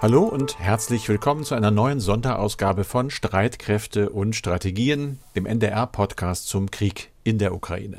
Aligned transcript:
Hallo 0.00 0.22
und 0.22 0.60
herzlich 0.60 1.08
willkommen 1.08 1.42
zu 1.42 1.56
einer 1.56 1.72
neuen 1.72 1.98
Sonderausgabe 1.98 2.84
von 2.84 3.10
Streitkräfte 3.10 4.10
und 4.10 4.36
Strategien, 4.36 5.18
dem 5.34 5.44
NDR-Podcast 5.44 6.46
zum 6.46 6.70
Krieg 6.70 7.10
in 7.24 7.38
der 7.38 7.52
Ukraine. 7.52 7.98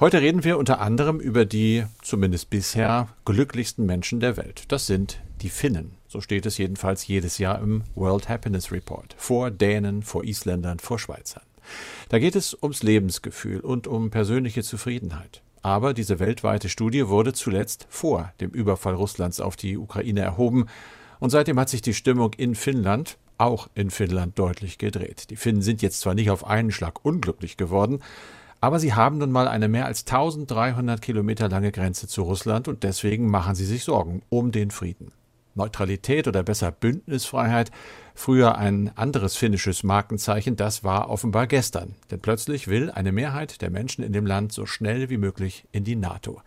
Heute 0.00 0.20
reden 0.20 0.42
wir 0.42 0.58
unter 0.58 0.80
anderem 0.80 1.20
über 1.20 1.44
die, 1.44 1.84
zumindest 2.02 2.50
bisher, 2.50 3.06
glücklichsten 3.24 3.86
Menschen 3.86 4.18
der 4.18 4.36
Welt. 4.36 4.64
Das 4.66 4.88
sind 4.88 5.20
die 5.42 5.48
Finnen. 5.48 5.94
So 6.08 6.20
steht 6.20 6.44
es 6.44 6.58
jedenfalls 6.58 7.06
jedes 7.06 7.38
Jahr 7.38 7.60
im 7.60 7.84
World 7.94 8.28
Happiness 8.28 8.72
Report. 8.72 9.14
Vor 9.16 9.52
Dänen, 9.52 10.02
vor 10.02 10.24
Isländern, 10.24 10.80
vor 10.80 10.98
Schweizern. 10.98 11.44
Da 12.08 12.18
geht 12.18 12.34
es 12.34 12.52
ums 12.60 12.82
Lebensgefühl 12.82 13.60
und 13.60 13.86
um 13.86 14.10
persönliche 14.10 14.64
Zufriedenheit. 14.64 15.40
Aber 15.66 15.94
diese 15.94 16.20
weltweite 16.20 16.68
Studie 16.68 17.08
wurde 17.08 17.32
zuletzt 17.32 17.88
vor 17.90 18.32
dem 18.40 18.50
Überfall 18.50 18.94
Russlands 18.94 19.40
auf 19.40 19.56
die 19.56 19.76
Ukraine 19.76 20.20
erhoben 20.20 20.66
und 21.18 21.30
seitdem 21.30 21.58
hat 21.58 21.68
sich 21.68 21.82
die 21.82 21.92
Stimmung 21.92 22.34
in 22.34 22.54
Finnland, 22.54 23.18
auch 23.36 23.66
in 23.74 23.90
Finnland, 23.90 24.38
deutlich 24.38 24.78
gedreht. 24.78 25.28
Die 25.30 25.34
Finnen 25.34 25.62
sind 25.62 25.82
jetzt 25.82 25.98
zwar 25.98 26.14
nicht 26.14 26.30
auf 26.30 26.46
einen 26.46 26.70
Schlag 26.70 27.04
unglücklich 27.04 27.56
geworden, 27.56 27.98
aber 28.60 28.78
sie 28.78 28.94
haben 28.94 29.18
nun 29.18 29.32
mal 29.32 29.48
eine 29.48 29.66
mehr 29.66 29.86
als 29.86 30.06
1300 30.06 31.02
Kilometer 31.02 31.48
lange 31.48 31.72
Grenze 31.72 32.06
zu 32.06 32.22
Russland 32.22 32.68
und 32.68 32.84
deswegen 32.84 33.28
machen 33.28 33.56
sie 33.56 33.66
sich 33.66 33.82
Sorgen 33.82 34.22
um 34.28 34.52
den 34.52 34.70
Frieden. 34.70 35.10
Neutralität 35.56 36.28
oder 36.28 36.42
besser 36.42 36.70
Bündnisfreiheit, 36.70 37.70
früher 38.14 38.56
ein 38.58 38.92
anderes 38.96 39.36
finnisches 39.36 39.82
Markenzeichen, 39.82 40.56
das 40.56 40.84
war 40.84 41.10
offenbar 41.10 41.46
gestern. 41.46 41.94
Denn 42.10 42.20
plötzlich 42.20 42.68
will 42.68 42.90
eine 42.90 43.12
Mehrheit 43.12 43.62
der 43.62 43.70
Menschen 43.70 44.04
in 44.04 44.12
dem 44.12 44.26
Land 44.26 44.52
so 44.52 44.66
schnell 44.66 45.10
wie 45.10 45.18
möglich 45.18 45.64
in 45.72 45.84
die 45.84 45.96
NATO. 45.96 46.40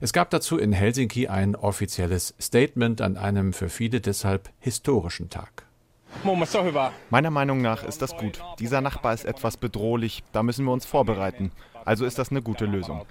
Es 0.00 0.12
gab 0.12 0.30
dazu 0.30 0.58
in 0.58 0.72
Helsinki 0.72 1.28
ein 1.28 1.56
offizielles 1.56 2.34
Statement 2.40 3.00
an 3.00 3.16
einem 3.16 3.52
für 3.52 3.68
viele 3.68 4.00
deshalb 4.00 4.50
historischen 4.58 5.28
Tag. 5.28 5.64
Meiner 7.10 7.30
Meinung 7.30 7.62
nach 7.62 7.84
ist 7.84 8.02
das 8.02 8.16
gut. 8.16 8.42
Dieser 8.58 8.80
Nachbar 8.80 9.14
ist 9.14 9.24
etwas 9.24 9.56
bedrohlich, 9.56 10.22
da 10.32 10.42
müssen 10.42 10.64
wir 10.64 10.72
uns 10.72 10.84
vorbereiten. 10.84 11.52
Also 11.84 12.04
ist 12.04 12.18
das 12.18 12.30
eine 12.30 12.42
gute 12.42 12.66
Lösung. 12.66 13.04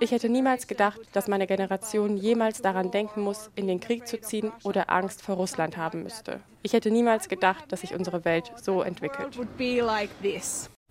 Ich 0.00 0.10
hätte 0.10 0.28
niemals 0.28 0.66
gedacht, 0.66 1.00
dass 1.12 1.28
meine 1.28 1.46
Generation 1.46 2.16
jemals 2.16 2.62
daran 2.62 2.90
denken 2.90 3.22
muss, 3.22 3.50
in 3.54 3.66
den 3.66 3.80
Krieg 3.80 4.06
zu 4.06 4.20
ziehen 4.20 4.52
oder 4.62 4.90
Angst 4.90 5.22
vor 5.22 5.36
Russland 5.36 5.76
haben 5.76 6.02
müsste. 6.02 6.40
Ich 6.62 6.72
hätte 6.72 6.90
niemals 6.90 7.28
gedacht, 7.28 7.64
dass 7.70 7.80
sich 7.80 7.94
unsere 7.94 8.24
Welt 8.24 8.52
so 8.56 8.82
entwickelt. 8.82 9.38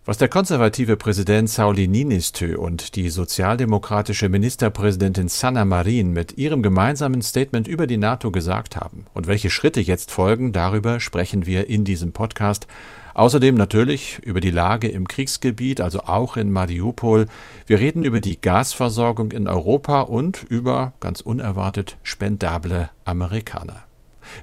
Was 0.07 0.19
der 0.19 0.29
konservative 0.29 0.97
Präsident 0.97 1.49
Sauli 1.49 1.87
Niinistö 1.87 2.59
und 2.59 2.95
die 2.95 3.09
sozialdemokratische 3.09 4.29
Ministerpräsidentin 4.29 5.29
Sanna 5.29 5.65
Marin 5.65 6.11
mit 6.11 6.37
ihrem 6.37 6.61
gemeinsamen 6.61 7.23
Statement 7.23 7.67
über 7.67 7.87
die 7.87 7.97
NATO 7.97 8.29
gesagt 8.29 8.75
haben 8.75 9.07
und 9.15 9.25
welche 9.25 9.49
Schritte 9.49 9.81
jetzt 9.81 10.11
folgen, 10.11 10.51
darüber 10.51 10.99
sprechen 10.99 11.47
wir 11.47 11.69
in 11.69 11.85
diesem 11.85 12.11
Podcast. 12.11 12.67
Außerdem 13.15 13.55
natürlich 13.55 14.19
über 14.19 14.41
die 14.41 14.51
Lage 14.51 14.89
im 14.89 15.07
Kriegsgebiet, 15.07 15.81
also 15.81 16.01
auch 16.01 16.37
in 16.37 16.51
Mariupol. 16.51 17.25
Wir 17.65 17.79
reden 17.79 18.05
über 18.05 18.21
die 18.21 18.39
Gasversorgung 18.39 19.31
in 19.31 19.47
Europa 19.47 20.01
und 20.01 20.43
über, 20.47 20.93
ganz 20.99 21.19
unerwartet, 21.21 21.97
spendable 22.03 22.91
Amerikaner. 23.05 23.85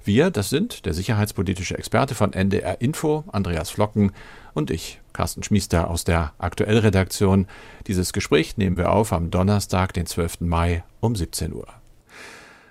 Wir, 0.04 0.30
das 0.30 0.50
sind 0.50 0.86
der 0.86 0.94
sicherheitspolitische 0.94 1.78
Experte 1.78 2.14
von 2.14 2.32
NDR 2.32 2.80
Info, 2.80 3.24
Andreas 3.30 3.70
Flocken, 3.70 4.12
und 4.54 4.70
ich, 4.70 5.00
Carsten 5.12 5.42
Schmiester 5.42 5.88
aus 5.88 6.04
der 6.04 6.32
Aktuellredaktion. 6.38 7.46
Dieses 7.86 8.12
Gespräch 8.12 8.56
nehmen 8.56 8.76
wir 8.76 8.92
auf 8.92 9.12
am 9.12 9.30
Donnerstag, 9.30 9.92
den 9.92 10.06
12. 10.06 10.40
Mai 10.40 10.84
um 11.00 11.14
17 11.14 11.52
Uhr. 11.52 11.66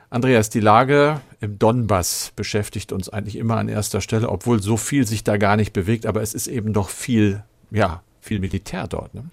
Andreas, 0.10 0.50
die 0.50 0.60
Lage 0.60 1.22
im 1.40 1.58
Donbass 1.58 2.34
beschäftigt 2.36 2.92
uns 2.92 3.08
eigentlich 3.08 3.38
immer 3.38 3.58
an 3.58 3.70
erster 3.70 4.02
Stelle, 4.02 4.30
obwohl 4.30 4.62
so 4.62 4.76
viel 4.76 5.08
sich 5.08 5.24
da 5.24 5.38
gar 5.38 5.56
nicht 5.56 5.72
bewegt, 5.72 6.06
aber 6.06 6.22
es 6.22 6.34
ist 6.34 6.48
eben 6.48 6.74
doch 6.74 6.90
viel, 6.90 7.44
ja, 7.72 8.04
viel 8.20 8.40
Militär 8.40 8.88
dort. 8.88 9.14
Ne? 9.14 9.24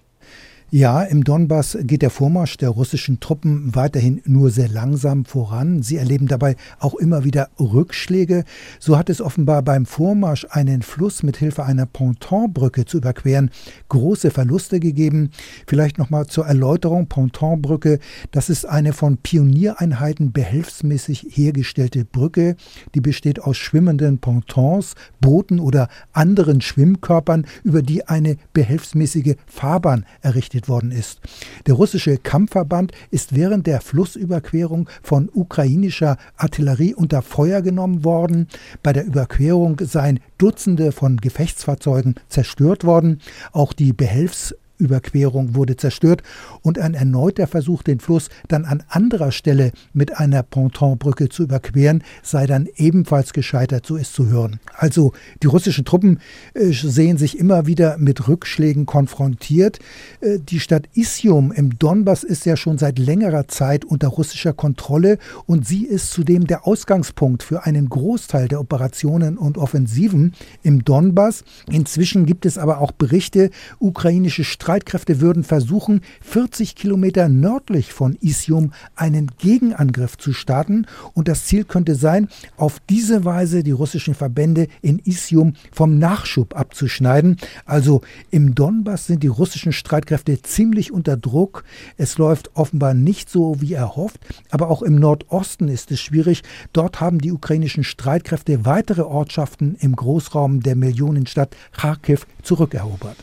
Ja, 0.71 1.03
im 1.03 1.25
Donbass 1.25 1.79
geht 1.81 2.03
der 2.03 2.11
Vormarsch 2.11 2.59
der 2.59 2.69
russischen 2.69 3.21
Truppen 3.21 3.75
weiterhin 3.75 4.21
nur 4.27 4.51
sehr 4.51 4.69
langsam 4.69 5.25
voran. 5.25 5.83
Sie 5.83 5.97
erleben 5.97 6.27
dabei 6.27 6.57
auch 6.79 6.95
immer 6.97 7.25
wieder 7.25 7.49
Rückschläge. 7.59 8.45
So 8.79 8.99
hat 8.99 9.09
es 9.09 9.23
offenbar 9.23 9.63
beim 9.63 9.87
Vormarsch 9.87 10.47
einen 10.51 10.83
Fluss 10.83 11.23
mit 11.23 11.39
Hilfe 11.39 11.65
einer 11.65 11.87
Pontonbrücke 11.87 12.85
zu 12.85 12.99
überqueren 12.99 13.51
große 13.89 14.31
Verluste 14.31 14.79
gegeben. 14.79 15.31
Vielleicht 15.67 15.97
noch 15.97 16.11
mal 16.11 16.27
zur 16.27 16.45
Erläuterung 16.45 17.07
Pontonbrücke, 17.07 17.99
das 18.31 18.51
ist 18.51 18.67
eine 18.67 18.93
von 18.93 19.17
Pioniereinheiten 19.17 20.33
behelfsmäßig 20.33 21.29
hergestellte 21.31 22.05
Brücke, 22.05 22.57
die 22.95 23.01
besteht 23.01 23.41
aus 23.41 23.57
schwimmenden 23.57 24.19
Pontons, 24.19 24.97
Booten 25.19 25.61
oder 25.61 25.89
anderen 26.13 26.61
Schwimmkörpern, 26.61 27.47
über 27.65 27.81
die 27.81 28.07
eine 28.07 28.37
behelfsmäßige 28.53 29.37
Fahrbahn 29.47 30.05
errichtet 30.21 30.58
eingerichtet 30.59 30.69
worden 30.69 30.91
ist. 30.91 31.21
Der 31.67 31.75
russische 31.75 32.19
Kampfverband 32.19 32.93
ist 33.11 33.35
während 33.35 33.67
der 33.67 33.81
Flussüberquerung 33.81 34.89
von 35.03 35.29
ukrainischer 35.33 36.17
Artillerie 36.37 36.95
unter 36.95 37.23
Feuer 37.23 37.63
genommen 37.63 38.05
worden. 38.05 38.49
Bei 38.83 38.93
der 38.93 39.07
Überquerung 39.07 39.81
seien 39.81 40.21
Dutzende 40.39 40.93
von 40.93 41.17
Gefechtsfahrzeugen 41.19 42.15
zerstört 42.29 42.85
worden. 42.85 43.21
Auch 43.53 43.73
die 43.73 43.93
Behelfs 43.93 44.55
Überquerung 44.79 45.55
wurde 45.55 45.77
zerstört 45.77 46.23
und 46.63 46.79
ein 46.79 46.95
erneuter 46.95 47.47
Versuch, 47.47 47.83
den 47.83 48.01
Fluss 48.01 48.29
dann 48.49 48.65
an 48.65 48.83
anderer 48.89 49.33
Stelle 49.33 49.73
mit 49.93 50.19
einer 50.19 50.43
Pontonbrücke 50.43 51.29
zu 51.29 51.43
überqueren, 51.43 52.03
sei 52.23 52.47
dann 52.47 52.69
ebenfalls 52.77 53.33
gescheitert, 53.33 53.87
so 53.87 53.97
ist 53.97 54.15
zu 54.15 54.29
hören. 54.29 54.61
Also 54.75 55.13
die 55.43 55.49
russischen 55.49 55.85
Truppen 55.85 56.21
äh, 56.55 56.73
sehen 56.73 57.19
sich 57.19 57.39
immer 57.39 57.67
wieder 57.67 57.99
mit 57.99 58.29
Rückschlägen 58.29 58.87
konfrontiert. 58.87 59.79
Äh, 60.21 60.39
die 60.39 60.61
Stadt 60.61 60.89
Isium 60.95 61.53
im 61.53 61.79
Donbass 61.79 62.25
ist 62.25 62.47
ja 62.47 62.57
schon 62.57 62.79
seit 62.79 62.99
längerer 62.99 63.49
Zeit 63.49 63.85
unter 63.85 64.09
russischer 64.09 64.53
Kontrolle 64.53 65.19
und 65.47 65.67
sie 65.67 65.85
ist 65.85 66.11
zudem 66.13 66.47
der 66.47 66.67
Ausgangspunkt 66.67 67.43
für 67.43 67.65
einen 67.65 67.89
Großteil 67.89 68.49
der 68.49 68.61
Operationen 68.61 69.37
und 69.39 69.59
Offensiven 69.59 70.35
im 70.63 70.85
Donbass. 70.85 71.45
Inzwischen 71.71 72.27
gibt 72.27 72.47
es 72.47 72.59
aber 72.59 72.81
auch 72.81 72.93
Berichte, 72.93 73.51
ukrainische 73.79 74.45
Streitkräfte 74.45 74.68
Streitkräfte 74.69 75.23
würden 75.23 75.45
versuchen, 75.45 76.03
40 76.21 76.75
Kilometer 76.75 77.31
nördlich 77.31 77.95
von 77.95 78.19
Isium 78.21 78.75
einen 78.97 79.31
Gegenangriff 79.39 80.19
zu 80.19 80.35
starten. 80.35 80.87
Und 81.15 81.27
das 81.27 81.47
Ziel 81.47 81.65
könnte 81.65 81.95
sein, 81.95 82.29
auf 82.59 82.79
diese 82.91 83.25
Weise 83.25 83.63
die 83.63 83.71
russischen 83.71 84.15
Verbände 84.15 84.69
in 84.83 84.99
Isium 84.99 85.55
vom 85.73 85.99
Nachschub 85.99 86.55
abzuschneiden. 86.55 87.39
Also 87.65 88.03
im 88.31 88.55
Donbass 88.55 89.07
sind 89.07 89.23
die 89.23 89.29
russischen 89.29 89.73
Streitkräfte 89.73 90.43
ziemlich 90.43 90.93
unter 90.93 91.17
Druck. 91.17 91.65
Es 91.97 92.19
läuft 92.19 92.55
offenbar 92.55 92.93
nicht 92.93 93.31
so, 93.31 93.63
wie 93.63 93.73
erhofft. 93.73 94.21
Aber 94.51 94.69
auch 94.69 94.83
im 94.83 94.97
Nordosten 94.97 95.69
ist 95.69 95.91
es 95.93 96.01
schwierig. 96.01 96.43
Dort 96.75 97.01
haben 97.01 97.23
die 97.23 97.33
ukrainischen 97.33 97.85
Streitkräfte 97.85 98.67
weitere 98.67 99.01
Ortschaften 99.01 99.77
im 99.81 99.97
Großraum 99.97 100.61
der 100.61 100.77
Millionenstadt 100.77 101.57
Kharkiv 101.73 102.27
zurückerobert. 102.43 103.17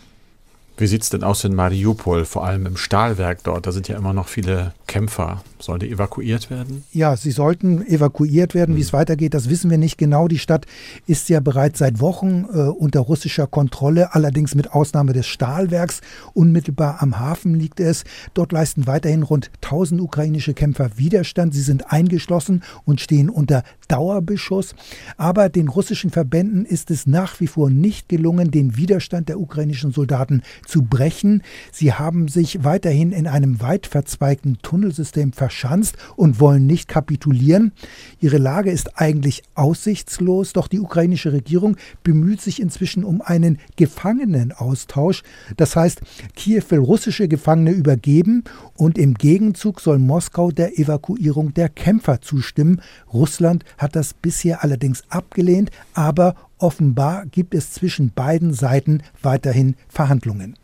Wie 0.77 0.87
sieht 0.87 1.03
es 1.03 1.09
denn 1.09 1.23
aus 1.23 1.43
in 1.45 1.55
Mariupol, 1.55 2.25
vor 2.25 2.45
allem 2.45 2.65
im 2.65 2.75
Stahlwerk 2.75 3.43
dort? 3.43 3.65
Da 3.65 3.71
sind 3.71 3.87
ja 3.87 3.95
immer 3.95 4.11
noch 4.11 4.27
viele 4.27 4.73
Kämpfer. 4.87 5.41
Sollen 5.57 5.79
die 5.79 5.89
evakuiert 5.89 6.49
werden? 6.49 6.83
Ja, 6.91 7.15
sie 7.15 7.31
sollten 7.31 7.85
evakuiert 7.87 8.53
werden. 8.53 8.71
Hm. 8.71 8.77
Wie 8.77 8.81
es 8.81 8.91
weitergeht, 8.91 9.33
das 9.33 9.49
wissen 9.49 9.71
wir 9.71 9.77
nicht 9.77 9.97
genau. 9.97 10.27
Die 10.27 10.37
Stadt 10.37 10.65
ist 11.07 11.29
ja 11.29 11.39
bereits 11.39 11.79
seit 11.79 12.01
Wochen 12.01 12.45
äh, 12.53 12.57
unter 12.57 12.99
russischer 12.99 13.47
Kontrolle, 13.47 14.13
allerdings 14.13 14.53
mit 14.53 14.73
Ausnahme 14.73 15.13
des 15.13 15.27
Stahlwerks. 15.27 16.01
Unmittelbar 16.33 17.01
am 17.01 17.19
Hafen 17.19 17.55
liegt 17.55 17.79
es. 17.79 18.03
Dort 18.33 18.51
leisten 18.51 18.85
weiterhin 18.85 19.23
rund 19.23 19.51
1000 19.63 20.01
ukrainische 20.01 20.53
Kämpfer 20.53 20.97
Widerstand. 20.97 21.53
Sie 21.53 21.61
sind 21.61 21.91
eingeschlossen 21.91 22.63
und 22.83 22.99
stehen 22.99 23.29
unter 23.29 23.63
Dauerbeschuss. 23.87 24.75
Aber 25.15 25.47
den 25.47 25.69
russischen 25.69 26.09
Verbänden 26.09 26.65
ist 26.65 26.91
es 26.91 27.07
nach 27.07 27.39
wie 27.39 27.47
vor 27.47 27.69
nicht 27.69 28.09
gelungen, 28.09 28.51
den 28.51 28.75
Widerstand 28.75 29.29
der 29.29 29.39
ukrainischen 29.39 29.91
Soldaten 29.91 30.43
zu 30.65 30.83
brechen. 30.83 31.41
Sie 31.71 31.93
haben 31.93 32.27
sich 32.27 32.63
weiterhin 32.63 33.11
in 33.11 33.27
einem 33.27 33.61
weit 33.61 33.87
verzweigten 33.87 34.57
Tunnelsystem 34.61 35.33
verschanzt 35.33 35.97
und 36.15 36.39
wollen 36.39 36.65
nicht 36.65 36.87
kapitulieren. 36.87 37.71
Ihre 38.19 38.37
Lage 38.37 38.71
ist 38.71 38.99
eigentlich 38.99 39.43
aussichtslos, 39.53 40.53
doch 40.53 40.67
die 40.67 40.79
ukrainische 40.79 41.33
Regierung 41.33 41.77
bemüht 42.03 42.41
sich 42.41 42.61
inzwischen 42.61 43.03
um 43.03 43.21
einen 43.21 43.59
Gefangenenaustausch. 43.75 45.23
Das 45.57 45.75
heißt, 45.75 46.01
Kiew 46.35 46.63
will 46.69 46.79
russische 46.79 47.27
Gefangene 47.27 47.71
übergeben 47.71 48.43
und 48.75 48.97
im 48.97 49.13
Gegenzug 49.13 49.81
soll 49.81 49.99
Moskau 49.99 50.51
der 50.51 50.77
Evakuierung 50.79 51.53
der 51.53 51.69
Kämpfer 51.69 52.21
zustimmen. 52.21 52.81
Russland 53.13 53.63
hat 53.77 53.95
das 53.95 54.13
bisher 54.13 54.63
allerdings 54.63 55.03
abgelehnt, 55.09 55.71
aber 55.93 56.35
offenbar 56.57 57.25
gibt 57.25 57.53
es 57.53 57.71
zwischen 57.71 58.11
beiden 58.11 58.53
Seiten 58.53 59.01
weiterhin 59.21 59.75
Verhandlungen. 59.87 60.57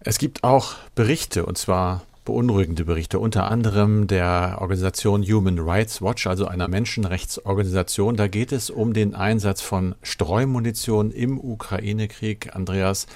Es 0.00 0.18
gibt 0.18 0.44
auch 0.44 0.74
Berichte, 0.94 1.46
und 1.46 1.56
zwar 1.56 2.02
beunruhigende 2.24 2.84
Berichte, 2.84 3.18
unter 3.18 3.50
anderem 3.50 4.06
der 4.06 4.58
Organisation 4.60 5.22
Human 5.22 5.58
Rights 5.58 6.00
Watch, 6.00 6.26
also 6.26 6.46
einer 6.46 6.68
Menschenrechtsorganisation. 6.68 8.16
Da 8.16 8.28
geht 8.28 8.52
es 8.52 8.70
um 8.70 8.92
den 8.94 9.14
Einsatz 9.14 9.60
von 9.60 9.94
Streumunition 10.02 11.10
im 11.10 11.38
Ukraine-Krieg. 11.38 12.54
Andreas, 12.54 13.06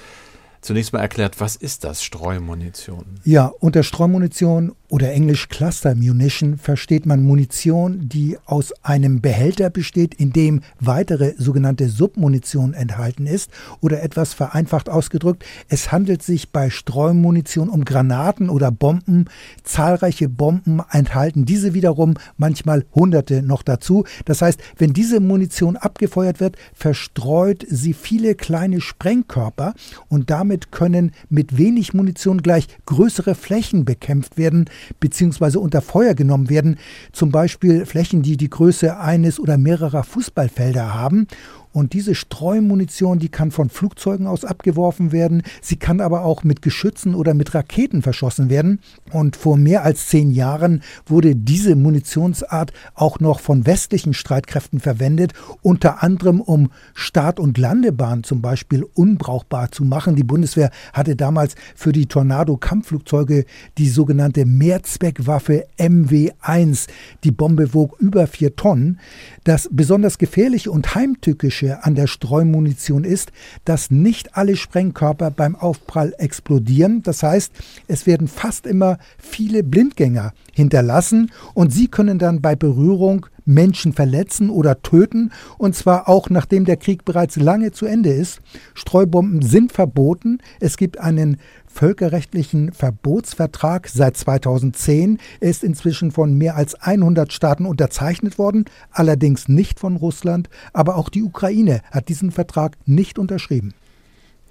Zunächst 0.61 0.91
mal 0.93 0.99
erklärt, 0.99 1.39
was 1.39 1.55
ist 1.55 1.83
das 1.83 2.03
Streumunition? 2.03 3.05
Ja, 3.23 3.45
unter 3.59 3.83
Streumunition 3.83 4.73
oder 4.89 5.11
englisch 5.13 5.49
Cluster 5.49 5.93
Munition 5.93 6.57
versteht 6.57 7.05
man 7.05 7.23
Munition, 7.23 8.09
die 8.09 8.37
aus 8.45 8.73
einem 8.81 9.21
Behälter 9.21 9.69
besteht, 9.69 10.15
in 10.15 10.33
dem 10.33 10.61
weitere 10.79 11.33
sogenannte 11.37 11.87
Submunition 11.89 12.73
enthalten 12.73 13.27
ist 13.27 13.51
oder 13.81 14.01
etwas 14.01 14.33
vereinfacht 14.33 14.89
ausgedrückt, 14.89 15.45
es 15.69 15.91
handelt 15.91 16.23
sich 16.23 16.51
bei 16.51 16.71
Streumunition 16.71 17.69
um 17.69 17.85
Granaten 17.85 18.49
oder 18.49 18.71
Bomben. 18.71 19.25
Zahlreiche 19.63 20.27
Bomben 20.27 20.81
enthalten 20.91 21.45
diese 21.45 21.75
wiederum 21.75 22.15
manchmal 22.37 22.85
hunderte 22.95 23.43
noch 23.43 23.61
dazu. 23.61 24.05
Das 24.25 24.41
heißt, 24.41 24.59
wenn 24.77 24.93
diese 24.93 25.19
Munition 25.19 25.77
abgefeuert 25.77 26.39
wird, 26.39 26.57
verstreut 26.73 27.63
sie 27.69 27.93
viele 27.93 28.33
kleine 28.33 28.81
Sprengkörper 28.81 29.75
und 30.07 30.31
damit 30.31 30.48
damit 30.49 30.71
können 30.71 31.11
mit 31.29 31.59
wenig 31.59 31.93
Munition 31.93 32.41
gleich 32.41 32.65
größere 32.87 33.35
Flächen 33.35 33.85
bekämpft 33.85 34.35
werden 34.35 34.65
bzw. 34.99 35.59
unter 35.59 35.79
Feuer 35.79 36.15
genommen 36.15 36.49
werden, 36.49 36.79
zum 37.11 37.29
Beispiel 37.29 37.85
Flächen, 37.85 38.23
die 38.23 38.35
die 38.35 38.49
Größe 38.49 38.97
eines 38.97 39.39
oder 39.39 39.59
mehrerer 39.59 40.03
Fußballfelder 40.03 40.95
haben. 40.95 41.27
Und 41.71 41.93
diese 41.93 42.15
Streumunition, 42.15 43.19
die 43.19 43.29
kann 43.29 43.51
von 43.51 43.69
Flugzeugen 43.69 44.25
aus 44.25 44.43
abgeworfen 44.43 45.11
werden. 45.11 45.43
Sie 45.61 45.75
kann 45.75 46.01
aber 46.01 46.23
auch 46.23 46.43
mit 46.43 46.63
Geschützen 46.63 47.13
oder 47.13 47.35
mit 47.35 47.53
Raketen 47.53 48.01
verschossen 48.01 48.49
werden. 48.49 48.79
Und 49.11 49.35
vor 49.35 49.55
mehr 49.55 49.83
als 49.83 50.07
zehn 50.07 50.31
Jahren 50.31 50.81
wurde 51.05 51.35
diese 51.35 51.75
Munitionsart 51.75 52.73
auch 52.95 53.19
noch 53.19 53.39
von 53.39 53.67
westlichen 53.67 54.15
Streitkräften 54.15 54.79
verwendet, 54.79 55.33
unter 55.61 56.01
anderem 56.01 56.41
um 56.41 56.71
Start- 56.95 57.39
und 57.39 57.59
Landebahnen 57.59 58.23
zum 58.23 58.41
Beispiel 58.41 58.83
unbrauchbar 58.95 59.71
zu 59.71 59.85
machen. 59.85 60.15
Die 60.15 60.23
Bundeswehr 60.23 60.71
hatte 60.93 61.15
damals 61.15 61.53
für 61.75 61.91
die 61.91 62.07
Tornado-Kampfflugzeuge 62.07 63.45
die 63.77 63.89
sogenannte 63.89 64.45
Mehrzweckwaffe 64.45 65.65
MW1. 65.77 66.87
Die 67.23 67.31
Bombe 67.31 67.75
wog 67.75 67.95
über 67.99 68.25
vier 68.25 68.55
Tonnen. 68.55 68.99
Das 69.43 69.69
besonders 69.71 70.17
gefährliche 70.17 70.71
und 70.71 70.95
heimtückische 70.95 71.58
Kritische 71.59 71.83
an 71.83 71.95
der 71.95 72.07
Streumunition 72.07 73.03
ist, 73.03 73.31
dass 73.65 73.91
nicht 73.91 74.37
alle 74.37 74.55
Sprengkörper 74.55 75.31
beim 75.31 75.55
Aufprall 75.55 76.13
explodieren. 76.17 77.03
Das 77.03 77.23
heißt, 77.23 77.51
es 77.87 78.05
werden 78.05 78.27
fast 78.27 78.65
immer 78.65 78.97
viele 79.17 79.63
Blindgänger 79.63 80.33
hinterlassen 80.53 81.31
und 81.53 81.71
sie 81.71 81.87
können 81.87 82.19
dann 82.19 82.41
bei 82.41 82.55
Berührung 82.55 83.25
Menschen 83.49 83.93
verletzen 83.93 84.49
oder 84.49 84.81
töten, 84.81 85.31
und 85.57 85.75
zwar 85.75 86.07
auch 86.07 86.29
nachdem 86.29 86.65
der 86.65 86.77
Krieg 86.77 87.03
bereits 87.03 87.35
lange 87.35 87.71
zu 87.71 87.85
Ende 87.85 88.11
ist. 88.11 88.39
Streubomben 88.75 89.41
sind 89.41 89.71
verboten. 89.71 90.39
Es 90.59 90.77
gibt 90.77 90.99
einen 90.99 91.37
völkerrechtlichen 91.65 92.73
Verbotsvertrag 92.73 93.87
seit 93.87 94.17
2010. 94.17 95.17
Er 95.39 95.49
ist 95.49 95.63
inzwischen 95.63 96.11
von 96.11 96.33
mehr 96.33 96.55
als 96.55 96.75
100 96.75 97.33
Staaten 97.33 97.65
unterzeichnet 97.65 98.37
worden, 98.37 98.65
allerdings 98.91 99.47
nicht 99.47 99.79
von 99.79 99.95
Russland, 99.95 100.49
aber 100.73 100.95
auch 100.95 101.09
die 101.09 101.23
Ukraine 101.23 101.81
hat 101.91 102.09
diesen 102.09 102.31
Vertrag 102.31 102.77
nicht 102.85 103.17
unterschrieben. 103.17 103.73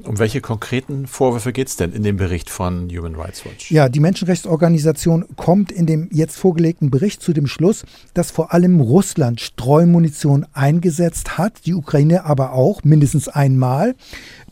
Um 0.04 0.18
welche 0.18 0.40
konkreten 0.40 1.08
Vorwürfe 1.08 1.52
geht 1.52 1.68
es 1.68 1.76
denn 1.76 1.92
in 1.92 2.04
dem 2.04 2.16
Bericht 2.16 2.50
von 2.50 2.88
Human 2.88 3.16
Rights 3.16 3.44
Watch? 3.44 3.70
Ja, 3.72 3.88
die 3.88 3.98
Menschenrechtsorganisation 3.98 5.24
kommt 5.36 5.72
in 5.72 5.86
dem 5.86 6.08
jetzt 6.12 6.36
vorgelegten 6.36 6.90
Bericht 6.90 7.20
zu 7.20 7.32
dem 7.32 7.48
Schluss, 7.48 7.84
dass 8.14 8.30
vor 8.30 8.52
allem 8.52 8.80
Russland 8.80 9.40
Streumunition 9.40 10.46
eingesetzt 10.52 11.36
hat, 11.36 11.66
die 11.66 11.74
Ukraine 11.74 12.24
aber 12.24 12.52
auch 12.52 12.84
mindestens 12.84 13.28
einmal. 13.28 13.96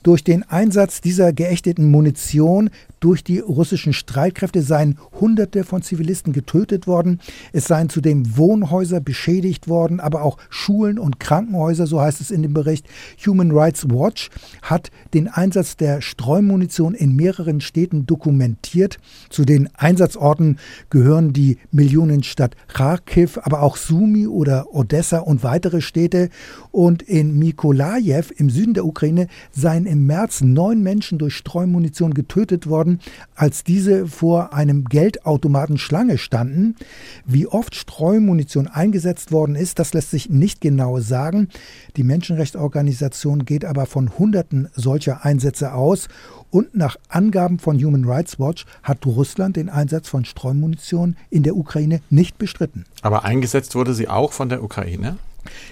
Durch 0.03 0.25
den 0.25 0.43
Einsatz 0.43 1.01
dieser 1.01 1.33
geächteten 1.33 1.91
Munition 1.91 2.71
durch 3.01 3.23
die 3.23 3.41
russischen 3.41 3.93
Streitkräfte 3.93 4.63
seien 4.63 4.99
Hunderte 5.21 5.65
von 5.65 5.83
Zivilisten 5.83 6.33
getötet 6.33 6.87
worden. 6.87 7.21
Es 7.53 7.67
seien 7.67 7.89
zudem 7.89 8.37
Wohnhäuser 8.37 9.01
beschädigt 9.01 9.69
worden, 9.69 10.01
aber 10.01 10.23
auch 10.23 10.39
Schulen 10.49 10.99
und 10.99 11.21
Krankenhäuser, 11.21 11.87
so 11.87 12.01
heißt 12.01 12.21
es 12.21 12.31
in 12.31 12.43
dem 12.43 12.55
Bericht. 12.55 12.87
Human 13.27 13.51
Rights 13.51 13.89
Watch 13.91 14.31
hat 14.63 14.91
den 15.13 15.29
Einsatz 15.29 15.77
der 15.77 16.01
Streumunition 16.01 16.95
in 16.95 17.15
mehreren 17.15 17.61
Städten 17.61 18.07
dokumentiert. 18.07 18.99
Zu 19.29 19.45
den 19.45 19.69
Einsatzorten 19.75 20.59
gehören 20.89 21.33
die 21.33 21.59
Millionenstadt 21.71 22.57
Kharkiv, 22.69 23.39
aber 23.43 23.63
auch 23.63 23.77
Sumi 23.77 24.27
oder 24.27 24.75
Odessa 24.75 25.19
und 25.19 25.43
weitere 25.43 25.81
Städte. 25.83 26.31
Und 26.71 27.03
in 27.03 27.39
Mikolajew 27.39 28.25
im 28.37 28.49
Süden 28.49 28.75
der 28.75 28.87
Ukraine 28.87 29.27
seien 29.51 29.85
im 29.87 30.07
März 30.07 30.41
neun 30.41 30.83
Menschen 30.83 31.19
durch 31.19 31.37
Streumunition 31.37 32.15
getötet 32.15 32.67
worden 32.67 32.86
worden, 32.87 33.01
als 33.35 33.65
diese 33.65 34.07
vor 34.07 34.55
einem 34.55 34.85
Geldautomaten 34.85 35.79
Schlange 35.79 36.19
standen. 36.19 36.77
Wie 37.25 37.47
oft 37.47 37.75
Streumunition 37.75 38.69
eingesetzt 38.69 39.33
worden 39.33 39.57
ist, 39.57 39.79
das 39.79 39.93
lässt 39.93 40.11
sich 40.11 40.31
nicht 40.31 40.61
genau 40.61 41.01
sagen. 41.01 41.49
Die 41.97 42.05
Menschenrechtsorganisation 42.05 43.45
geht 43.45 43.65
aber 43.65 43.87
von 43.87 44.19
Hunderten 44.19 44.69
solcher 44.75 45.25
Einsätze 45.25 45.75
aus. 45.75 46.09
Und 46.51 46.75
nach 46.77 46.97
Angaben 47.09 47.59
von 47.59 47.83
Human 47.83 48.05
Rights 48.05 48.39
Watch 48.39 48.65
hat 48.83 49.05
Russland 49.05 49.57
den 49.57 49.69
Einsatz 49.69 50.09
von 50.09 50.25
Streumunition 50.25 51.17
in 51.29 51.43
der 51.43 51.57
Ukraine 51.57 52.01
nicht 52.09 52.39
bestritten. 52.39 52.85
Aber 53.03 53.25
eingesetzt 53.25 53.75
wurde 53.75 53.95
sie 53.95 54.09
auch 54.09 54.33
von 54.33 54.49
der 54.49 54.63
Ukraine? 54.63 55.19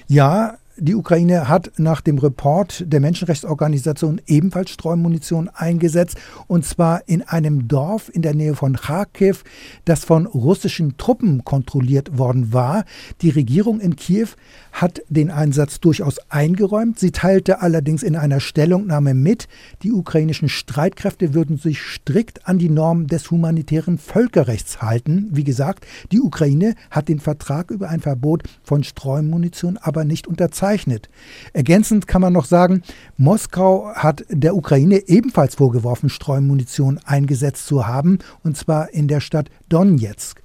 Ja, 0.08 0.56
die 0.76 0.96
Ukraine 0.96 1.48
hat 1.48 1.72
nach 1.76 2.00
dem 2.00 2.18
Report 2.18 2.84
der 2.86 2.98
Menschenrechtsorganisation 2.98 4.20
ebenfalls 4.26 4.70
Streumunition 4.70 5.48
eingesetzt, 5.48 6.16
und 6.48 6.64
zwar 6.64 7.02
in 7.06 7.22
einem 7.22 7.68
Dorf 7.68 8.10
in 8.12 8.22
der 8.22 8.34
Nähe 8.34 8.56
von 8.56 8.74
Kharkiv, 8.74 9.44
das 9.84 10.04
von 10.04 10.26
russischen 10.26 10.96
Truppen 10.96 11.44
kontrolliert 11.44 12.18
worden 12.18 12.52
war. 12.52 12.84
Die 13.22 13.30
Regierung 13.30 13.78
in 13.78 13.94
Kiew 13.94 14.28
hat 14.72 15.02
den 15.08 15.30
Einsatz 15.30 15.78
durchaus 15.78 16.18
eingeräumt. 16.28 16.98
Sie 16.98 17.12
teilte 17.12 17.62
allerdings 17.62 18.02
in 18.02 18.16
einer 18.16 18.40
Stellungnahme 18.40 19.14
mit, 19.14 19.46
die 19.84 19.92
ukrainischen 19.92 20.48
Streitkräfte 20.48 21.34
würden 21.34 21.56
sich 21.56 21.80
strikt 21.82 22.48
an 22.48 22.58
die 22.58 22.70
Normen 22.70 23.06
des 23.06 23.30
humanitären 23.30 23.98
Völkerrechts 23.98 24.82
halten. 24.82 25.28
Wie 25.30 25.44
gesagt, 25.44 25.86
die 26.10 26.20
Ukraine 26.20 26.74
hat 26.90 27.08
den 27.08 27.20
Vertrag 27.20 27.70
über 27.70 27.90
ein 27.90 28.00
Verbot 28.00 28.42
von 28.64 28.82
Streumunition 28.82 29.76
aber 29.76 30.04
nicht 30.04 30.26
unterzeichnet 30.26 30.63
bezeichnet. 30.64 31.10
Ergänzend 31.52 32.06
kann 32.06 32.22
man 32.22 32.32
noch 32.32 32.46
sagen, 32.46 32.82
Moskau 33.18 33.90
hat 33.94 34.24
der 34.30 34.56
Ukraine 34.56 35.08
ebenfalls 35.08 35.56
vorgeworfen, 35.56 36.08
Streumunition 36.08 36.98
eingesetzt 37.04 37.66
zu 37.66 37.86
haben, 37.86 38.18
und 38.42 38.56
zwar 38.56 38.90
in 38.94 39.06
der 39.06 39.20
Stadt 39.20 39.50
Donetsk. 39.68 40.40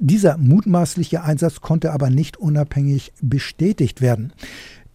Dieser 0.00 0.38
mutmaßliche 0.38 1.22
Einsatz 1.22 1.60
konnte 1.60 1.92
aber 1.92 2.10
nicht 2.10 2.36
unabhängig 2.36 3.12
bestätigt 3.22 4.00
werden. 4.00 4.32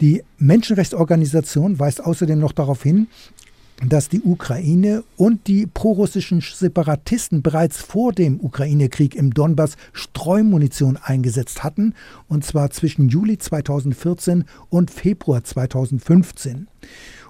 Die 0.01 0.23
Menschenrechtsorganisation 0.39 1.79
weist 1.79 2.03
außerdem 2.03 2.37
noch 2.37 2.51
darauf 2.51 2.83
hin, 2.83 3.07
dass 3.83 4.09
die 4.09 4.21
Ukraine 4.21 5.03
und 5.17 5.47
die 5.47 5.67
prorussischen 5.67 6.41
Separatisten 6.41 7.41
bereits 7.41 7.81
vor 7.81 8.13
dem 8.13 8.39
Ukraine-Krieg 8.39 9.15
im 9.15 9.33
Donbass 9.33 9.75
Streumunition 9.91 10.97
eingesetzt 10.97 11.63
hatten, 11.63 11.93
und 12.27 12.45
zwar 12.45 12.69
zwischen 12.71 13.09
Juli 13.09 13.37
2014 13.37 14.45
und 14.69 14.91
Februar 14.91 15.43
2015. 15.43 16.67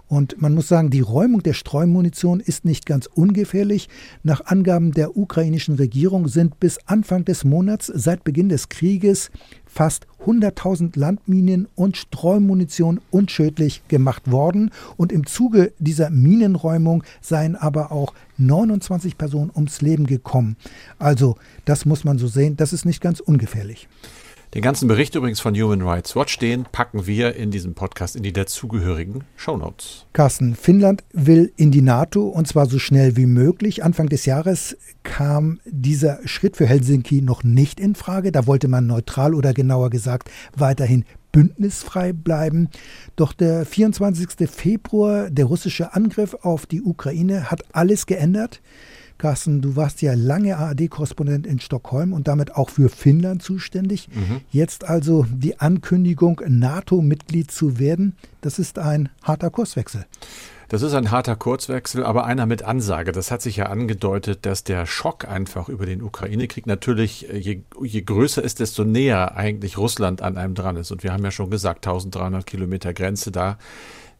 Und 0.08 0.40
man 0.42 0.54
muss 0.54 0.68
sagen, 0.68 0.92
die 0.92 1.02
Räumung 1.02 1.42
der 1.42 1.54
Streumunition 1.54 2.40
ist 2.40 2.64
nicht 2.64 2.86
ganz 2.86 3.08
ungefährlich. 3.08 3.90
Nach 4.24 4.46
Angaben 4.46 4.92
der 4.92 5.18
ukrainischen 5.18 5.76
Regierung 5.76 6.28
sind 6.28 6.60
bis 6.60 6.78
Anfang 6.86 7.26
des 7.26 7.44
Monats 7.44 7.88
seit 7.88 8.24
Beginn 8.24 8.50
des 8.50 8.70
Krieges 8.70 9.32
fast 9.66 10.08
100.000 10.26 10.98
Landminen 10.98 11.68
und 11.76 11.98
Streumunition 11.98 13.02
unschädlich 13.12 13.82
gemacht 13.88 14.32
worden. 14.32 14.72
Und 14.96 15.12
im 15.12 15.26
Zuge 15.26 15.74
dieser 15.80 16.10
Minenräumung 16.12 17.04
seien 17.22 17.56
aber 17.56 17.92
auch 17.92 18.14
29 18.38 19.18
Personen 19.18 19.52
ums 19.56 19.82
Leben 19.82 20.06
gekommen. 20.06 20.56
Also 21.00 21.36
das 21.66 21.86
muss 21.86 22.04
man 22.04 22.18
so 22.18 22.28
sehen, 22.28 22.58
das 22.58 22.74
ist 22.74 22.86
nicht 22.86 23.02
ganz 23.02 23.20
ungefährlich. 23.20 23.88
Den 24.56 24.62
ganzen 24.62 24.88
Bericht 24.88 25.14
übrigens 25.16 25.42
von 25.42 25.54
Human 25.54 25.82
Rights 25.82 26.16
Watch, 26.16 26.40
den 26.40 26.64
packen 26.64 27.06
wir 27.06 27.36
in 27.36 27.52
diesem 27.52 27.74
Podcast 27.74 28.16
in 28.16 28.24
die 28.24 28.32
dazugehörigen 28.32 29.26
Shownotes. 29.36 30.06
Carsten, 30.14 30.56
Finnland 30.56 31.04
will 31.12 31.52
in 31.58 31.72
die 31.72 31.82
NATO 31.82 32.30
und 32.30 32.48
zwar 32.48 32.66
so 32.66 32.80
schnell 32.80 33.18
wie 33.18 33.26
möglich. 33.26 33.84
Anfang 33.84 34.08
des 34.08 34.26
Jahres 34.26 34.78
kam 35.04 35.60
dieser 35.66 36.26
Schritt 36.26 36.56
für 36.56 36.68
Helsinki 36.68 37.22
noch 37.22 37.44
nicht 37.44 37.82
in 37.82 37.96
Frage. 37.96 38.32
Da 38.32 38.48
wollte 38.48 38.70
man 38.70 38.88
neutral 38.88 39.36
oder 39.36 39.54
genauer 39.54 39.90
gesagt 39.90 40.32
weiterhin 40.56 41.04
bündnisfrei 41.34 42.14
bleiben. 42.14 42.70
Doch 43.18 43.34
der 43.34 43.66
24. 43.66 44.50
Februar, 44.50 45.30
der 45.30 45.44
russische 45.44 45.94
Angriff 45.94 46.34
auf 46.34 46.66
die 46.66 46.82
Ukraine, 46.82 47.52
hat 47.52 47.66
alles 47.74 48.06
geändert. 48.06 48.62
Carsten, 49.18 49.62
du 49.62 49.76
warst 49.76 50.02
ja 50.02 50.14
lange 50.14 50.58
ARD-Korrespondent 50.58 51.48
in 51.48 51.60
Stockholm 51.60 52.14
und 52.14 52.28
damit 52.28 52.56
auch 52.56 52.70
für 52.70 52.90
Finnland 52.90 53.42
zuständig. 53.42 54.10
Mhm. 54.14 54.42
Jetzt 54.52 54.84
also 54.84 55.26
die 55.30 55.60
Ankündigung, 55.60 56.42
NATO-Mitglied 56.48 57.50
zu 57.50 57.80
werden. 57.80 58.16
Das 58.42 58.60
ist 58.60 58.78
ein 58.78 59.10
harter 59.24 59.50
Kurswechsel. 59.50 60.06
Das 60.68 60.82
ist 60.82 60.94
ein 60.94 61.12
harter 61.12 61.36
Kurzwechsel, 61.36 62.04
aber 62.04 62.26
einer 62.26 62.48
mit 62.48 62.64
Ansage. 62.64 63.12
Das 63.12 63.30
hat 63.30 63.42
sich 63.42 63.58
ja 63.58 63.68
angedeutet, 63.68 64.46
dass 64.46 64.64
der 64.64 64.88
Schock 64.88 65.28
einfach 65.28 65.70
über 65.70 65.86
den 65.86 66.02
Ukraine-Krieg 66.02 66.66
natürlich, 66.66 67.30
äh, 67.32 67.38
je, 67.38 67.62
je, 67.82 68.02
größer 68.02 68.44
ist, 68.44 68.60
desto 68.60 68.84
näher 68.84 69.36
eigentlich 69.36 69.78
Russland 69.78 70.22
an 70.22 70.38
einem 70.38 70.56
dran 70.56 70.76
ist. 70.76 70.92
Und 70.92 71.04
wir 71.04 71.14
haben 71.14 71.24
ja 71.24 71.32
schon 71.32 71.52
gesagt, 71.52 71.86
1300 71.86 72.46
Kilometer 72.46 72.94
Grenze 72.94 73.32
da 73.32 73.58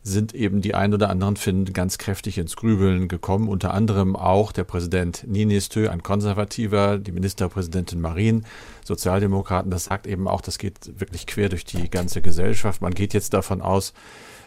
sind 0.08 0.36
eben 0.36 0.62
die 0.62 0.76
ein 0.76 0.94
oder 0.94 1.10
anderen 1.10 1.36
Finnen 1.36 1.66
ganz 1.74 1.98
kräftig 1.98 2.38
ins 2.38 2.56
Grübeln 2.56 3.08
gekommen. 3.08 3.50
Unter 3.50 3.74
anderem 3.74 4.16
auch 4.16 4.52
der 4.52 4.64
Präsident 4.64 5.26
Ninistö, 5.28 5.90
ein 5.90 6.04
Konservativer, 6.04 7.00
die 7.00 7.12
Ministerpräsidentin 7.12 8.00
Marin, 8.00 8.46
Sozialdemokraten. 8.84 9.72
Das 9.72 9.86
sagt 9.86 10.06
eben 10.06 10.28
auch, 10.28 10.42
das 10.42 10.60
geht 10.60 11.00
wirklich 11.00 11.26
quer 11.26 11.50
durch 11.50 11.66
die 11.66 11.90
ganze 11.90 12.22
Gesellschaft. 12.22 12.84
Man 12.84 12.94
geht 12.94 13.16
jetzt 13.16 13.34
davon 13.34 13.64
aus, 13.64 13.94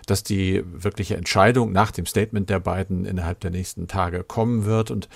dass 0.07 0.23
die 0.23 0.62
wirkliche 0.73 1.17
Entscheidung 1.17 1.73
nach 1.73 1.91
dem 1.91 2.07
Statement 2.07 2.49
der 2.49 2.61
beiden 2.61 3.05
innerhalb 3.05 3.41
der 3.41 3.50
nächsten 3.50 3.88
Tage 3.88 4.23
kommen 4.23 4.65
wird 4.65 4.93
und 4.93 5.09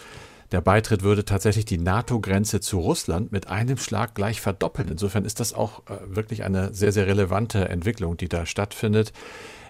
der 0.52 0.60
Beitritt 0.60 1.02
würde 1.02 1.24
tatsächlich 1.24 1.64
die 1.64 1.78
NATO-Grenze 1.78 2.60
zu 2.60 2.78
Russland 2.78 3.32
mit 3.32 3.48
einem 3.48 3.78
Schlag 3.78 4.14
gleich 4.14 4.40
verdoppeln. 4.40 4.88
Insofern 4.88 5.24
ist 5.24 5.40
das 5.40 5.54
auch 5.54 5.80
äh, 5.88 5.96
wirklich 6.04 6.44
eine 6.44 6.74
sehr, 6.74 6.92
sehr 6.92 7.06
relevante 7.06 7.68
Entwicklung, 7.68 8.18
die 8.18 8.28
da 8.28 8.44
stattfindet. 8.44 9.12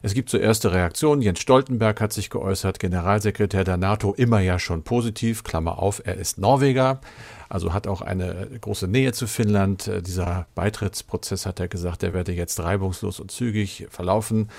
Es 0.05 0.15
gibt 0.15 0.31
so 0.31 0.39
erste 0.39 0.73
Reaktionen. 0.73 1.23
Jens 1.23 1.39
Stoltenberg 1.39 2.01
hat 2.01 2.12
sich 2.12 2.29
geäußert, 2.29 2.81
Generalsekretär 2.81 3.62
der 3.62 3.77
NATO, 3.77 4.12
immer 4.12 4.41
ja 4.41 4.59
schon 4.59 4.83
positiv. 4.83 5.45
Klammer 5.45 5.79
auf, 5.79 6.03
er 6.05 6.17
ist 6.17 6.39
Norweger, 6.39 7.01
also 7.49 7.73
hat 7.73 7.87
auch 7.87 8.01
eine 8.01 8.49
große 8.61 8.89
Nähe 8.89 9.12
zu 9.12 9.29
Finnland. 9.29 9.87
Äh, 9.87 10.03
dieser 10.03 10.47
Beitrittsprozess, 10.57 11.47
hat 11.47 11.61
er 11.61 11.69
gesagt, 11.69 12.03
der 12.03 12.12
werde 12.12 12.33
jetzt 12.33 12.59
reibungslos 12.59 13.21
und 13.21 13.31
zügig 13.31 13.87
verlaufen. 13.89 14.51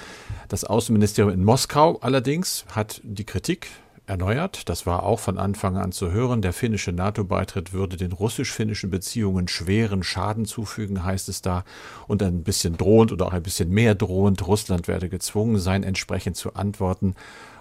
Das 0.48 0.64
Außenministerium 0.64 1.34
in 1.34 1.44
Moskau 1.44 1.98
allerdings 2.00 2.64
hat 2.74 3.02
die 3.04 3.26
Kritik 3.26 3.68
erneuert. 4.06 4.70
Das 4.70 4.86
war 4.86 5.04
auch 5.04 5.20
von 5.20 5.38
Anfang 5.38 5.78
an 5.78 5.92
zu 5.92 6.12
hören. 6.12 6.42
Der 6.42 6.54
finnische 6.54 6.92
NATO-Beitritt 6.92 7.74
würde 7.74 7.98
den 7.98 8.12
russisch-finnischen 8.12 8.90
Beziehungen 8.90 9.48
schweren 9.48 10.04
Schaden 10.04 10.46
zufügen, 10.46 11.04
heißt 11.04 11.30
es 11.30 11.42
da. 11.42 11.64
Und 12.08 12.22
ein 12.22 12.44
bisschen 12.44 12.78
drohend 12.78 13.12
oder 13.12 13.28
auch 13.28 13.34
ein 13.34 13.44
bisschen 13.44 13.70
mehr 13.70 13.96
drohend. 13.96 14.46
Russland 14.46 14.88
werde 14.88 15.10
gezwungen 15.10 15.60
sein, 15.60 15.84
entsprechend 15.84 16.36
zu 16.36 16.54
antworten. 16.56 17.16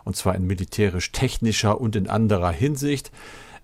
Und 0.05 0.17
zwar 0.17 0.35
in 0.35 0.47
militärisch-technischer 0.47 1.81
und 1.81 1.95
in 1.95 2.09
anderer 2.09 2.51
Hinsicht. 2.51 3.13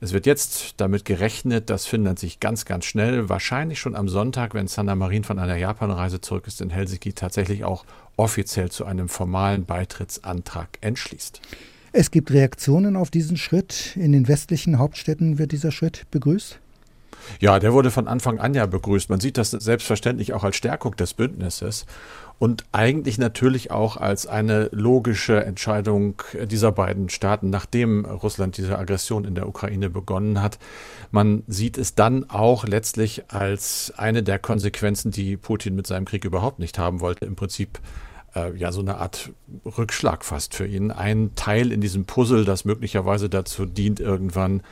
Es 0.00 0.12
wird 0.12 0.26
jetzt 0.26 0.74
damit 0.76 1.04
gerechnet, 1.04 1.70
dass 1.70 1.86
Finnland 1.86 2.20
sich 2.20 2.38
ganz, 2.38 2.64
ganz 2.64 2.84
schnell, 2.84 3.28
wahrscheinlich 3.28 3.80
schon 3.80 3.96
am 3.96 4.08
Sonntag, 4.08 4.54
wenn 4.54 4.68
Sanna 4.68 4.94
Marin 4.94 5.24
von 5.24 5.40
einer 5.40 5.56
Japanreise 5.56 6.20
zurück 6.20 6.46
ist 6.46 6.60
in 6.60 6.70
Helsinki, 6.70 7.14
tatsächlich 7.14 7.64
auch 7.64 7.84
offiziell 8.16 8.70
zu 8.70 8.84
einem 8.84 9.08
formalen 9.08 9.64
Beitrittsantrag 9.64 10.68
entschließt. 10.80 11.40
Es 11.92 12.10
gibt 12.10 12.30
Reaktionen 12.30 12.96
auf 12.96 13.10
diesen 13.10 13.36
Schritt. 13.36 13.96
In 13.96 14.12
den 14.12 14.28
westlichen 14.28 14.78
Hauptstädten 14.78 15.38
wird 15.38 15.52
dieser 15.52 15.72
Schritt 15.72 16.06
begrüßt? 16.10 16.58
Ja, 17.40 17.58
der 17.58 17.72
wurde 17.72 17.90
von 17.90 18.08
Anfang 18.08 18.38
an 18.38 18.54
ja 18.54 18.66
begrüßt. 18.66 19.10
Man 19.10 19.20
sieht 19.20 19.38
das 19.38 19.50
selbstverständlich 19.50 20.32
auch 20.32 20.44
als 20.44 20.56
Stärkung 20.56 20.96
des 20.96 21.14
Bündnisses 21.14 21.86
und 22.38 22.64
eigentlich 22.72 23.18
natürlich 23.18 23.70
auch 23.70 23.96
als 23.96 24.26
eine 24.26 24.68
logische 24.72 25.44
Entscheidung 25.44 26.22
dieser 26.46 26.72
beiden 26.72 27.08
Staaten, 27.08 27.50
nachdem 27.50 28.04
Russland 28.04 28.56
diese 28.56 28.78
Aggression 28.78 29.24
in 29.24 29.34
der 29.34 29.48
Ukraine 29.48 29.90
begonnen 29.90 30.40
hat. 30.40 30.58
Man 31.10 31.42
sieht 31.48 31.78
es 31.78 31.94
dann 31.94 32.30
auch 32.30 32.64
letztlich 32.64 33.24
als 33.28 33.92
eine 33.96 34.22
der 34.22 34.38
Konsequenzen, 34.38 35.10
die 35.10 35.36
Putin 35.36 35.74
mit 35.74 35.86
seinem 35.86 36.04
Krieg 36.04 36.24
überhaupt 36.24 36.60
nicht 36.60 36.78
haben 36.78 37.00
wollte. 37.00 37.24
Im 37.24 37.34
Prinzip 37.34 37.80
äh, 38.34 38.56
ja 38.56 38.72
so 38.72 38.80
eine 38.80 38.98
Art 38.98 39.30
Rückschlag 39.64 40.24
fast 40.24 40.54
für 40.54 40.66
ihn. 40.66 40.90
Ein 40.90 41.30
Teil 41.34 41.72
in 41.72 41.80
diesem 41.80 42.04
Puzzle, 42.04 42.44
das 42.44 42.64
möglicherweise 42.64 43.28
dazu 43.28 43.66
dient, 43.66 44.00
irgendwann 44.00 44.62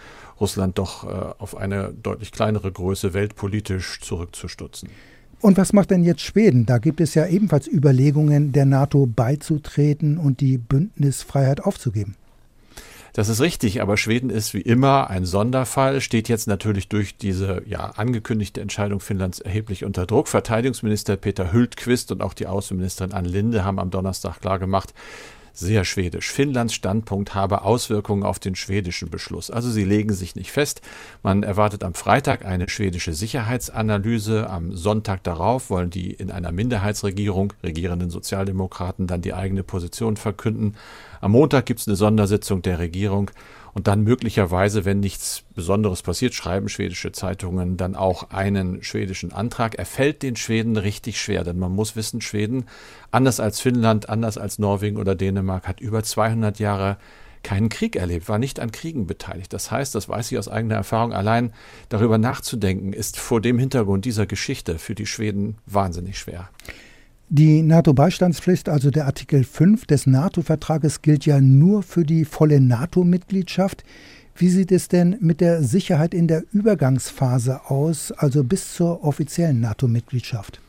Russland 0.40 0.78
doch 0.78 1.04
äh, 1.04 1.34
auf 1.38 1.56
eine 1.56 1.92
deutlich 1.92 2.32
kleinere 2.32 2.70
Größe 2.70 3.14
weltpolitisch 3.14 4.00
zurückzustutzen. 4.00 4.88
Und 5.40 5.58
was 5.58 5.72
macht 5.72 5.90
denn 5.90 6.02
jetzt 6.02 6.22
Schweden? 6.22 6.66
Da 6.66 6.78
gibt 6.78 7.00
es 7.00 7.14
ja 7.14 7.26
ebenfalls 7.26 7.68
Überlegungen, 7.68 8.52
der 8.52 8.64
NATO 8.64 9.06
beizutreten 9.06 10.18
und 10.18 10.40
die 10.40 10.58
Bündnisfreiheit 10.58 11.62
aufzugeben. 11.62 12.16
Das 13.16 13.30
ist 13.30 13.40
richtig, 13.40 13.80
aber 13.80 13.96
Schweden 13.96 14.28
ist 14.28 14.52
wie 14.52 14.60
immer 14.60 15.08
ein 15.08 15.24
Sonderfall, 15.24 16.02
steht 16.02 16.28
jetzt 16.28 16.46
natürlich 16.46 16.90
durch 16.90 17.16
diese 17.16 17.62
ja, 17.64 17.92
angekündigte 17.96 18.60
Entscheidung 18.60 19.00
Finnlands 19.00 19.40
erheblich 19.40 19.86
unter 19.86 20.04
Druck. 20.04 20.28
Verteidigungsminister 20.28 21.16
Peter 21.16 21.50
Hültquist 21.50 22.12
und 22.12 22.20
auch 22.20 22.34
die 22.34 22.46
Außenministerin 22.46 23.14
Ann 23.14 23.24
Linde 23.24 23.64
haben 23.64 23.78
am 23.78 23.90
Donnerstag 23.90 24.42
klargemacht, 24.42 24.92
sehr 25.58 25.84
schwedisch. 25.84 26.30
Finnlands 26.30 26.74
Standpunkt 26.74 27.34
habe 27.34 27.62
Auswirkungen 27.62 28.22
auf 28.22 28.38
den 28.38 28.54
schwedischen 28.54 29.10
Beschluss. 29.10 29.50
Also 29.50 29.70
sie 29.70 29.84
legen 29.84 30.12
sich 30.12 30.36
nicht 30.36 30.52
fest. 30.52 30.82
Man 31.22 31.42
erwartet 31.42 31.82
am 31.82 31.94
Freitag 31.94 32.44
eine 32.44 32.68
schwedische 32.68 33.14
Sicherheitsanalyse. 33.14 34.50
Am 34.50 34.76
Sonntag 34.76 35.22
darauf 35.24 35.70
wollen 35.70 35.90
die 35.90 36.12
in 36.12 36.30
einer 36.30 36.52
Minderheitsregierung 36.52 37.54
regierenden 37.62 38.10
Sozialdemokraten 38.10 39.06
dann 39.06 39.22
die 39.22 39.34
eigene 39.34 39.62
Position 39.62 40.16
verkünden. 40.16 40.76
Am 41.20 41.32
Montag 41.32 41.66
gibt 41.66 41.80
es 41.80 41.88
eine 41.88 41.96
Sondersitzung 41.96 42.62
der 42.62 42.78
Regierung 42.78 43.30
und 43.76 43.88
dann 43.88 44.04
möglicherweise, 44.04 44.86
wenn 44.86 45.00
nichts 45.00 45.42
Besonderes 45.54 46.00
passiert, 46.00 46.32
schreiben 46.32 46.70
schwedische 46.70 47.12
Zeitungen 47.12 47.76
dann 47.76 47.94
auch 47.94 48.30
einen 48.30 48.82
schwedischen 48.82 49.34
Antrag. 49.34 49.74
Er 49.74 49.84
fällt 49.84 50.22
den 50.22 50.34
Schweden 50.34 50.78
richtig 50.78 51.20
schwer, 51.20 51.44
denn 51.44 51.58
man 51.58 51.72
muss 51.72 51.94
wissen, 51.94 52.22
Schweden, 52.22 52.64
anders 53.10 53.38
als 53.38 53.60
Finnland, 53.60 54.08
anders 54.08 54.38
als 54.38 54.58
Norwegen 54.58 54.96
oder 54.96 55.14
Dänemark, 55.14 55.68
hat 55.68 55.82
über 55.82 56.02
200 56.02 56.58
Jahre 56.58 56.96
keinen 57.42 57.68
Krieg 57.68 57.96
erlebt, 57.96 58.30
war 58.30 58.38
nicht 58.38 58.60
an 58.60 58.72
Kriegen 58.72 59.06
beteiligt. 59.06 59.52
Das 59.52 59.70
heißt, 59.70 59.94
das 59.94 60.08
weiß 60.08 60.32
ich 60.32 60.38
aus 60.38 60.48
eigener 60.48 60.76
Erfahrung, 60.76 61.12
allein 61.12 61.52
darüber 61.90 62.16
nachzudenken, 62.16 62.94
ist 62.94 63.18
vor 63.18 63.42
dem 63.42 63.58
Hintergrund 63.58 64.06
dieser 64.06 64.24
Geschichte 64.24 64.78
für 64.78 64.94
die 64.94 65.04
Schweden 65.04 65.58
wahnsinnig 65.66 66.18
schwer. 66.18 66.48
Die 67.28 67.62
NATO-Beistandspflicht, 67.62 68.68
also 68.68 68.92
der 68.92 69.06
Artikel 69.06 69.42
5 69.42 69.86
des 69.86 70.06
NATO-Vertrages, 70.06 71.02
gilt 71.02 71.26
ja 71.26 71.40
nur 71.40 71.82
für 71.82 72.04
die 72.04 72.24
volle 72.24 72.60
NATO-Mitgliedschaft. 72.60 73.82
Wie 74.36 74.48
sieht 74.48 74.70
es 74.70 74.86
denn 74.86 75.16
mit 75.18 75.40
der 75.40 75.64
Sicherheit 75.64 76.14
in 76.14 76.28
der 76.28 76.44
Übergangsphase 76.52 77.62
aus, 77.68 78.12
also 78.12 78.44
bis 78.44 78.74
zur 78.74 79.02
offiziellen 79.02 79.60
NATO-Mitgliedschaft? 79.60 80.60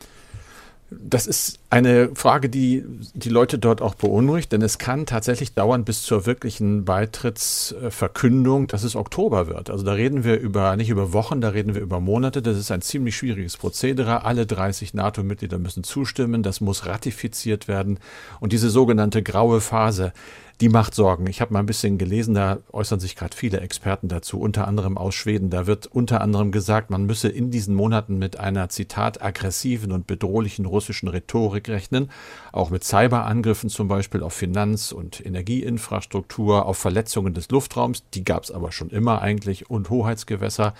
Das 0.90 1.26
ist 1.26 1.58
eine 1.68 2.14
Frage, 2.14 2.48
die 2.48 2.82
die 3.12 3.28
Leute 3.28 3.58
dort 3.58 3.82
auch 3.82 3.94
beunruhigt, 3.94 4.52
denn 4.52 4.62
es 4.62 4.78
kann 4.78 5.04
tatsächlich 5.04 5.52
dauern 5.52 5.84
bis 5.84 6.02
zur 6.02 6.24
wirklichen 6.24 6.86
Beitrittsverkündung, 6.86 8.68
dass 8.68 8.84
es 8.84 8.96
Oktober 8.96 9.48
wird. 9.48 9.68
Also 9.68 9.84
da 9.84 9.92
reden 9.92 10.24
wir 10.24 10.40
über 10.40 10.74
nicht 10.76 10.88
über 10.88 11.12
Wochen, 11.12 11.42
da 11.42 11.50
reden 11.50 11.74
wir 11.74 11.82
über 11.82 12.00
Monate. 12.00 12.40
Das 12.40 12.56
ist 12.56 12.70
ein 12.70 12.80
ziemlich 12.80 13.18
schwieriges 13.18 13.58
Prozedere. 13.58 14.24
Alle 14.24 14.46
30 14.46 14.94
NATO-Mitglieder 14.94 15.58
müssen 15.58 15.84
zustimmen, 15.84 16.42
das 16.42 16.62
muss 16.62 16.86
ratifiziert 16.86 17.68
werden 17.68 17.98
und 18.40 18.54
diese 18.54 18.70
sogenannte 18.70 19.22
graue 19.22 19.60
Phase, 19.60 20.14
die 20.60 20.68
macht 20.68 20.94
Sorgen. 20.94 21.28
Ich 21.28 21.40
habe 21.40 21.52
mal 21.52 21.60
ein 21.60 21.66
bisschen 21.66 21.98
gelesen, 21.98 22.34
da 22.34 22.58
äußern 22.72 22.98
sich 22.98 23.14
gerade 23.14 23.36
viele 23.36 23.60
Experten 23.60 24.08
dazu, 24.08 24.40
unter 24.40 24.66
anderem 24.66 24.98
aus 24.98 25.14
Schweden. 25.14 25.50
Da 25.50 25.68
wird 25.68 25.86
unter 25.86 26.20
anderem 26.20 26.50
gesagt, 26.50 26.90
man 26.90 27.04
müsse 27.04 27.28
in 27.28 27.52
diesen 27.52 27.76
Monaten 27.76 28.18
mit 28.18 28.40
einer 28.40 28.68
Zitat 28.68 29.22
aggressiven 29.22 29.92
und 29.92 30.08
bedrohlichen 30.08 30.66
russischen 30.66 31.08
Rhetorik 31.08 31.68
rechnen, 31.68 32.10
auch 32.52 32.70
mit 32.70 32.82
Cyberangriffen 32.82 33.70
zum 33.70 33.86
Beispiel 33.86 34.24
auf 34.24 34.32
Finanz- 34.32 34.90
und 34.90 35.24
Energieinfrastruktur, 35.24 36.66
auf 36.66 36.76
Verletzungen 36.76 37.34
des 37.34 37.50
Luftraums, 37.50 38.02
die 38.14 38.24
gab 38.24 38.42
es 38.42 38.50
aber 38.50 38.72
schon 38.72 38.90
immer 38.90 39.22
eigentlich, 39.22 39.70
und 39.70 39.90
Hoheitsgewässer. 39.90 40.74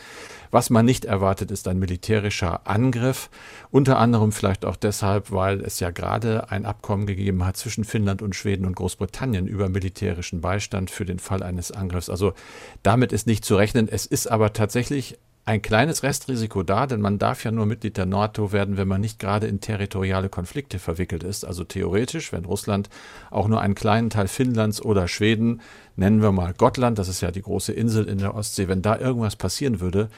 Was 0.50 0.70
man 0.70 0.86
nicht 0.86 1.04
erwartet, 1.04 1.52
ist 1.52 1.68
ein 1.68 1.78
militärischer 1.78 2.66
Angriff, 2.66 3.30
unter 3.70 3.98
anderem 3.98 4.32
vielleicht 4.32 4.64
auch 4.64 4.76
deshalb, 4.76 5.30
weil 5.30 5.60
es 5.60 5.78
ja 5.78 5.90
gerade 5.90 6.50
ein 6.50 6.66
Abkommen 6.66 7.06
gegeben 7.06 7.44
hat 7.44 7.56
zwischen 7.56 7.84
Finnland 7.84 8.22
und 8.22 8.34
Schweden 8.34 8.64
und 8.64 8.74
Großbritannien 8.74 9.46
über 9.46 9.67
militärischen 9.68 10.40
Beistand 10.40 10.90
für 10.90 11.04
den 11.04 11.18
Fall 11.18 11.42
eines 11.42 11.72
Angriffs. 11.72 12.10
Also 12.10 12.34
damit 12.82 13.12
ist 13.12 13.26
nicht 13.26 13.44
zu 13.44 13.56
rechnen. 13.56 13.88
Es 13.88 14.06
ist 14.06 14.26
aber 14.26 14.52
tatsächlich 14.52 15.18
ein 15.48 15.62
kleines 15.62 16.02
Restrisiko 16.02 16.62
da, 16.62 16.86
denn 16.86 17.00
man 17.00 17.18
darf 17.18 17.42
ja 17.42 17.50
nur 17.50 17.64
Mitglied 17.64 17.96
der 17.96 18.04
NATO 18.04 18.52
werden, 18.52 18.76
wenn 18.76 18.86
man 18.86 19.00
nicht 19.00 19.18
gerade 19.18 19.46
in 19.46 19.62
territoriale 19.62 20.28
Konflikte 20.28 20.78
verwickelt 20.78 21.22
ist. 21.22 21.42
Also 21.46 21.64
theoretisch, 21.64 22.34
wenn 22.34 22.44
Russland 22.44 22.90
auch 23.30 23.48
nur 23.48 23.62
einen 23.62 23.74
kleinen 23.74 24.10
Teil 24.10 24.28
Finnlands 24.28 24.82
oder 24.82 25.08
Schweden, 25.08 25.62
nennen 25.96 26.20
wir 26.20 26.32
mal 26.32 26.52
Gottland, 26.52 26.98
das 26.98 27.08
ist 27.08 27.22
ja 27.22 27.30
die 27.30 27.40
große 27.40 27.72
Insel 27.72 28.06
in 28.06 28.18
der 28.18 28.34
Ostsee, 28.34 28.68
wenn 28.68 28.82
da 28.82 28.98
irgendwas 28.98 29.36
passieren 29.36 29.80
würde, 29.80 30.10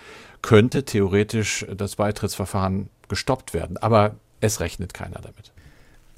könnte 0.43 0.85
theoretisch 0.85 1.65
das 1.77 1.95
Beitrittsverfahren 1.95 2.91
gestoppt 3.09 3.55
werden. 3.55 3.77
Aber 3.77 4.17
es 4.41 4.59
rechnet 4.59 4.95
keiner 4.95 5.21
damit. 5.21 5.53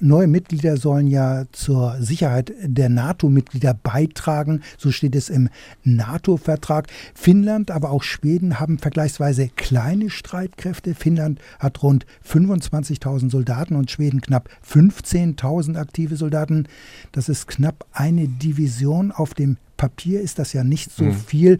Neue 0.03 0.27
Mitglieder 0.27 0.77
sollen 0.77 1.07
ja 1.07 1.45
zur 1.51 1.95
Sicherheit 1.99 2.53
der 2.61 2.89
NATO-Mitglieder 2.89 3.73
beitragen. 3.73 4.61
So 4.77 4.91
steht 4.91 5.15
es 5.15 5.29
im 5.29 5.49
NATO-Vertrag. 5.83 6.87
Finnland, 7.15 7.71
aber 7.71 7.91
auch 7.91 8.03
Schweden 8.03 8.59
haben 8.59 8.77
vergleichsweise 8.77 9.49
kleine 9.55 10.09
Streitkräfte. 10.09 10.93
Finnland 10.93 11.39
hat 11.59 11.81
rund 11.81 12.05
25.000 12.27 13.31
Soldaten 13.31 13.75
und 13.75 13.89
Schweden 13.89 14.21
knapp 14.21 14.49
15.000 14.67 15.77
aktive 15.77 16.17
Soldaten. 16.17 16.67
Das 17.11 17.29
ist 17.29 17.47
knapp 17.47 17.85
eine 17.93 18.27
Division. 18.27 19.11
Auf 19.11 19.33
dem 19.33 19.57
Papier 19.77 20.21
ist 20.21 20.39
das 20.39 20.53
ja 20.53 20.63
nicht 20.63 20.91
so 20.91 21.05
mhm. 21.05 21.13
viel. 21.13 21.57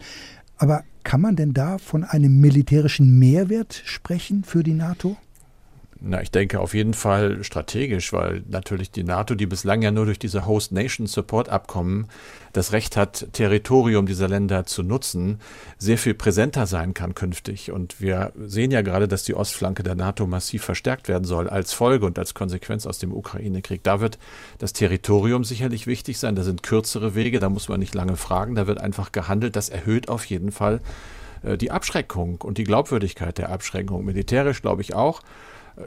Aber 0.58 0.84
kann 1.02 1.20
man 1.20 1.36
denn 1.36 1.52
da 1.52 1.78
von 1.78 2.04
einem 2.04 2.40
militärischen 2.40 3.18
Mehrwert 3.18 3.82
sprechen 3.84 4.44
für 4.44 4.62
die 4.62 4.74
NATO? 4.74 5.16
Na, 6.06 6.20
ich 6.20 6.30
denke 6.30 6.60
auf 6.60 6.74
jeden 6.74 6.92
Fall 6.92 7.42
strategisch, 7.44 8.12
weil 8.12 8.42
natürlich 8.46 8.90
die 8.90 9.04
NATO, 9.04 9.34
die 9.34 9.46
bislang 9.46 9.80
ja 9.80 9.90
nur 9.90 10.04
durch 10.04 10.18
diese 10.18 10.44
Host 10.44 10.70
Nation 10.70 11.06
Support 11.06 11.48
Abkommen 11.48 12.08
das 12.52 12.72
Recht 12.72 12.98
hat, 12.98 13.28
Territorium 13.32 14.04
dieser 14.04 14.28
Länder 14.28 14.66
zu 14.66 14.82
nutzen, 14.82 15.40
sehr 15.78 15.96
viel 15.96 16.12
präsenter 16.12 16.66
sein 16.66 16.92
kann 16.92 17.14
künftig. 17.14 17.72
Und 17.72 18.02
wir 18.02 18.32
sehen 18.38 18.70
ja 18.70 18.82
gerade, 18.82 19.08
dass 19.08 19.24
die 19.24 19.34
Ostflanke 19.34 19.82
der 19.82 19.94
NATO 19.94 20.26
massiv 20.26 20.62
verstärkt 20.62 21.08
werden 21.08 21.24
soll 21.24 21.48
als 21.48 21.72
Folge 21.72 22.04
und 22.04 22.18
als 22.18 22.34
Konsequenz 22.34 22.86
aus 22.86 22.98
dem 22.98 23.10
Ukraine-Krieg. 23.10 23.82
Da 23.82 24.00
wird 24.00 24.18
das 24.58 24.74
Territorium 24.74 25.42
sicherlich 25.42 25.86
wichtig 25.86 26.18
sein. 26.18 26.36
Da 26.36 26.42
sind 26.42 26.62
kürzere 26.62 27.14
Wege, 27.14 27.38
da 27.38 27.48
muss 27.48 27.70
man 27.70 27.80
nicht 27.80 27.94
lange 27.94 28.18
fragen, 28.18 28.56
da 28.56 28.66
wird 28.66 28.78
einfach 28.78 29.10
gehandelt. 29.10 29.56
Das 29.56 29.70
erhöht 29.70 30.10
auf 30.10 30.26
jeden 30.26 30.52
Fall 30.52 30.82
äh, 31.42 31.56
die 31.56 31.70
Abschreckung 31.70 32.42
und 32.42 32.58
die 32.58 32.64
Glaubwürdigkeit 32.64 33.38
der 33.38 33.48
Abschreckung. 33.48 34.04
Militärisch 34.04 34.60
glaube 34.60 34.82
ich 34.82 34.94
auch. 34.94 35.22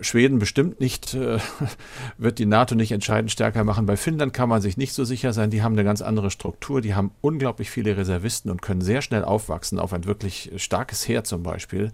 Schweden 0.01 0.39
bestimmt 0.39 0.79
nicht, 0.79 1.13
äh, 1.13 1.39
wird 2.17 2.39
die 2.39 2.45
NATO 2.45 2.75
nicht 2.75 2.91
entscheidend 2.91 3.31
stärker 3.31 3.63
machen. 3.63 3.85
Bei 3.85 3.97
Finnland 3.97 4.33
kann 4.33 4.49
man 4.49 4.61
sich 4.61 4.77
nicht 4.77 4.93
so 4.93 5.05
sicher 5.05 5.33
sein. 5.33 5.49
Die 5.49 5.61
haben 5.63 5.73
eine 5.73 5.83
ganz 5.83 6.01
andere 6.01 6.31
Struktur. 6.31 6.81
Die 6.81 6.95
haben 6.95 7.11
unglaublich 7.21 7.69
viele 7.69 7.95
Reservisten 7.95 8.51
und 8.51 8.61
können 8.61 8.81
sehr 8.81 9.01
schnell 9.01 9.23
aufwachsen 9.23 9.79
auf 9.79 9.93
ein 9.93 10.05
wirklich 10.05 10.51
starkes 10.57 11.07
Heer 11.07 11.23
zum 11.23 11.43
Beispiel. 11.43 11.91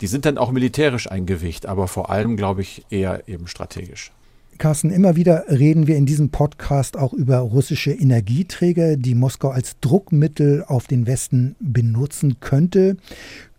Die 0.00 0.06
sind 0.06 0.24
dann 0.24 0.38
auch 0.38 0.52
militärisch 0.52 1.10
ein 1.10 1.26
Gewicht, 1.26 1.66
aber 1.66 1.88
vor 1.88 2.10
allem, 2.10 2.36
glaube 2.36 2.62
ich, 2.62 2.84
eher 2.90 3.28
eben 3.28 3.46
strategisch. 3.46 4.12
Carsten, 4.58 4.90
immer 4.90 5.16
wieder 5.16 5.46
reden 5.48 5.88
wir 5.88 5.96
in 5.96 6.06
diesem 6.06 6.28
Podcast 6.28 6.96
auch 6.96 7.12
über 7.12 7.38
russische 7.38 7.90
Energieträger, 7.90 8.96
die 8.96 9.16
Moskau 9.16 9.48
als 9.48 9.80
Druckmittel 9.80 10.62
auf 10.64 10.86
den 10.86 11.06
Westen 11.06 11.56
benutzen 11.58 12.38
könnte 12.38 12.96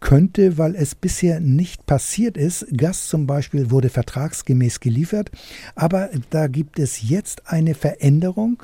könnte, 0.04 0.58
weil 0.58 0.76
es 0.76 0.96
bisher 0.96 1.40
nicht 1.40 1.86
passiert 1.86 2.36
ist. 2.36 2.68
Gas 2.76 3.08
zum 3.08 3.26
Beispiel 3.26 3.72
wurde 3.72 3.88
vertragsgemäß 3.88 4.82
geliefert, 4.82 5.32
aber 5.76 6.10
da 6.30 6.48
gibt 6.48 6.78
es 6.78 7.10
jetzt 7.10 7.48
eine 7.48 7.74
Veränderung. 7.74 8.62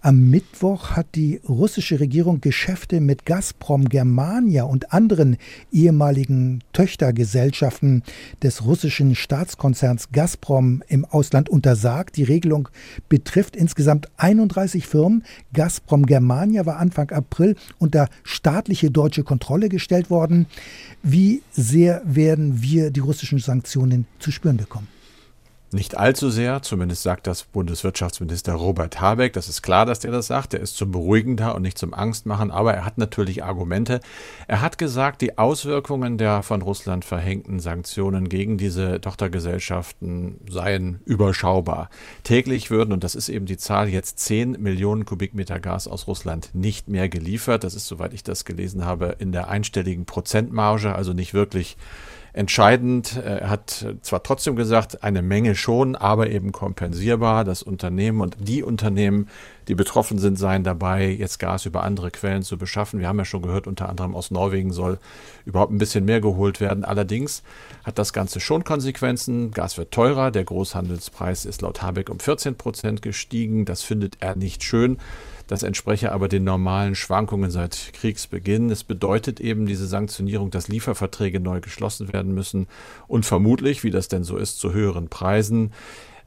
Am 0.00 0.30
Mittwoch 0.30 0.90
hat 0.90 1.14
die 1.14 1.40
russische 1.48 2.00
Regierung 2.00 2.40
Geschäfte 2.40 3.00
mit 3.00 3.24
Gazprom 3.24 3.88
Germania 3.88 4.64
und 4.64 4.92
anderen 4.92 5.36
ehemaligen 5.70 6.64
Töchtergesellschaften 6.72 8.02
des 8.42 8.64
russischen 8.64 9.14
Staatskonzerns 9.14 10.10
Gazprom 10.10 10.82
im 10.88 11.04
Ausland 11.04 11.48
untersagt. 11.48 12.16
Die 12.16 12.24
Regelung 12.24 12.68
betrifft 13.08 13.54
insgesamt 13.54 14.08
31 14.16 14.88
Firmen. 14.88 15.22
Gazprom 15.52 16.04
Germania 16.04 16.66
war 16.66 16.78
Anfang 16.78 17.10
April 17.10 17.54
unter 17.78 18.08
staatliche 18.24 18.90
deutsche 18.90 19.22
Kontrolle 19.22 19.68
gestellt 19.68 20.10
worden. 20.10 20.46
Wie 21.02 21.42
sehr 21.52 22.02
werden 22.04 22.62
wir 22.62 22.90
die 22.90 23.00
russischen 23.00 23.38
Sanktionen 23.38 24.06
zu 24.18 24.30
spüren 24.30 24.56
bekommen? 24.56 24.88
Nicht 25.72 25.96
allzu 25.96 26.30
sehr, 26.30 26.62
zumindest 26.62 27.04
sagt 27.04 27.28
das 27.28 27.44
Bundeswirtschaftsminister 27.44 28.54
Robert 28.54 29.00
Habeck. 29.00 29.34
Das 29.34 29.48
ist 29.48 29.62
klar, 29.62 29.86
dass 29.86 30.00
der 30.00 30.10
das 30.10 30.26
sagt. 30.26 30.52
Er 30.52 30.58
ist 30.58 30.76
zum 30.76 30.90
Beruhigen 30.90 31.36
da 31.36 31.52
und 31.52 31.62
nicht 31.62 31.78
zum 31.78 31.94
Angstmachen, 31.94 32.50
aber 32.50 32.74
er 32.74 32.84
hat 32.84 32.98
natürlich 32.98 33.44
Argumente. 33.44 34.00
Er 34.48 34.62
hat 34.62 34.78
gesagt, 34.78 35.20
die 35.20 35.38
Auswirkungen 35.38 36.18
der 36.18 36.42
von 36.42 36.62
Russland 36.62 37.04
verhängten 37.04 37.60
Sanktionen 37.60 38.28
gegen 38.28 38.58
diese 38.58 39.00
Tochtergesellschaften 39.00 40.40
seien 40.50 40.98
überschaubar. 41.04 41.88
Täglich 42.24 42.72
würden, 42.72 42.92
und 42.92 43.04
das 43.04 43.14
ist 43.14 43.28
eben 43.28 43.46
die 43.46 43.56
Zahl, 43.56 43.88
jetzt 43.88 44.18
10 44.18 44.60
Millionen 44.60 45.04
Kubikmeter 45.04 45.60
Gas 45.60 45.86
aus 45.86 46.08
Russland 46.08 46.50
nicht 46.52 46.88
mehr 46.88 47.08
geliefert. 47.08 47.62
Das 47.62 47.76
ist, 47.76 47.86
soweit 47.86 48.12
ich 48.12 48.24
das 48.24 48.44
gelesen 48.44 48.84
habe, 48.84 49.14
in 49.20 49.30
der 49.30 49.48
einstelligen 49.48 50.04
Prozentmarge, 50.04 50.96
also 50.96 51.12
nicht 51.12 51.32
wirklich 51.32 51.76
entscheidend. 52.32 53.16
Er 53.16 53.50
hat 53.50 53.86
zwar 54.02 54.22
trotzdem 54.22 54.56
gesagt, 54.56 55.02
eine 55.02 55.22
Menge 55.22 55.54
schon, 55.54 55.96
aber 55.96 56.30
eben 56.30 56.52
kompensierbar. 56.52 57.44
Das 57.44 57.62
Unternehmen 57.62 58.20
und 58.20 58.36
die 58.40 58.62
Unternehmen, 58.62 59.28
die 59.68 59.74
betroffen 59.74 60.18
sind, 60.18 60.38
seien 60.38 60.64
dabei, 60.64 61.08
jetzt 61.08 61.38
Gas 61.38 61.66
über 61.66 61.82
andere 61.82 62.10
Quellen 62.10 62.42
zu 62.42 62.58
beschaffen. 62.58 63.00
Wir 63.00 63.08
haben 63.08 63.18
ja 63.18 63.24
schon 63.24 63.42
gehört, 63.42 63.66
unter 63.66 63.88
anderem 63.88 64.14
aus 64.14 64.30
Norwegen 64.30 64.72
soll 64.72 64.98
überhaupt 65.44 65.72
ein 65.72 65.78
bisschen 65.78 66.04
mehr 66.04 66.20
geholt 66.20 66.60
werden. 66.60 66.84
Allerdings 66.84 67.42
hat 67.84 67.98
das 67.98 68.12
Ganze 68.12 68.40
schon 68.40 68.64
Konsequenzen. 68.64 69.50
Gas 69.50 69.78
wird 69.78 69.90
teurer. 69.92 70.30
Der 70.30 70.44
Großhandelspreis 70.44 71.44
ist 71.44 71.62
laut 71.62 71.82
Habeck 71.82 72.10
um 72.10 72.20
14 72.20 72.56
Prozent 72.56 73.02
gestiegen. 73.02 73.64
Das 73.64 73.82
findet 73.82 74.18
er 74.20 74.36
nicht 74.36 74.62
schön. 74.62 74.98
Das 75.50 75.64
entspreche 75.64 76.12
aber 76.12 76.28
den 76.28 76.44
normalen 76.44 76.94
Schwankungen 76.94 77.50
seit 77.50 77.90
Kriegsbeginn. 77.94 78.70
Es 78.70 78.84
bedeutet 78.84 79.40
eben 79.40 79.66
diese 79.66 79.88
Sanktionierung, 79.88 80.52
dass 80.52 80.68
Lieferverträge 80.68 81.40
neu 81.40 81.60
geschlossen 81.60 82.12
werden 82.12 82.32
müssen 82.32 82.68
und 83.08 83.26
vermutlich, 83.26 83.82
wie 83.82 83.90
das 83.90 84.06
denn 84.06 84.22
so 84.22 84.36
ist, 84.36 84.60
zu 84.60 84.72
höheren 84.72 85.08
Preisen. 85.08 85.72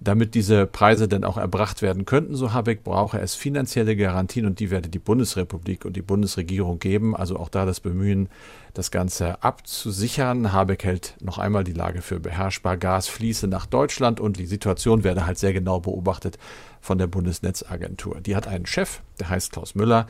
Damit 0.03 0.35
diese 0.35 0.65
Preise 0.65 1.07
dann 1.07 1.23
auch 1.23 1.37
erbracht 1.37 1.81
werden 1.81 2.05
könnten, 2.05 2.35
so 2.35 2.51
Habeck, 2.51 2.83
brauche 2.83 3.19
es 3.19 3.35
finanzielle 3.35 3.95
Garantien 3.95 4.45
und 4.45 4.59
die 4.59 4.69
werde 4.69 4.89
die 4.89 4.99
Bundesrepublik 4.99 5.85
und 5.85 5.95
die 5.95 6.01
Bundesregierung 6.01 6.79
geben. 6.79 7.15
Also 7.15 7.37
auch 7.37 7.49
da 7.49 7.65
das 7.65 7.79
Bemühen, 7.79 8.29
das 8.73 8.91
Ganze 8.91 9.41
abzusichern. 9.43 10.51
Habeck 10.51 10.83
hält 10.83 11.15
noch 11.21 11.37
einmal 11.37 11.63
die 11.63 11.73
Lage 11.73 12.01
für 12.01 12.19
beherrschbar. 12.19 12.77
Gas 12.77 13.07
fließe 13.07 13.47
nach 13.47 13.65
Deutschland 13.65 14.19
und 14.19 14.37
die 14.37 14.45
Situation 14.45 15.03
werde 15.03 15.25
halt 15.25 15.37
sehr 15.37 15.53
genau 15.53 15.79
beobachtet 15.79 16.37
von 16.81 16.97
der 16.97 17.07
Bundesnetzagentur. 17.07 18.19
Die 18.21 18.35
hat 18.35 18.47
einen 18.47 18.65
Chef, 18.65 18.99
der 19.19 19.29
heißt 19.29 19.53
Klaus 19.53 19.73
Müller 19.75 20.07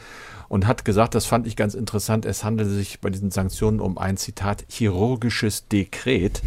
und 0.49 0.65
hat 0.65 0.85
gesagt, 0.85 1.13
das 1.13 1.25
fand 1.25 1.45
ich 1.45 1.55
ganz 1.55 1.75
interessant, 1.75 2.25
es 2.25 2.43
handelt 2.43 2.69
sich 2.69 2.99
bei 2.99 3.09
diesen 3.09 3.31
Sanktionen 3.31 3.79
um 3.79 3.97
ein 3.97 4.17
Zitat 4.17 4.65
chirurgisches 4.69 5.67
Dekret. 5.67 6.41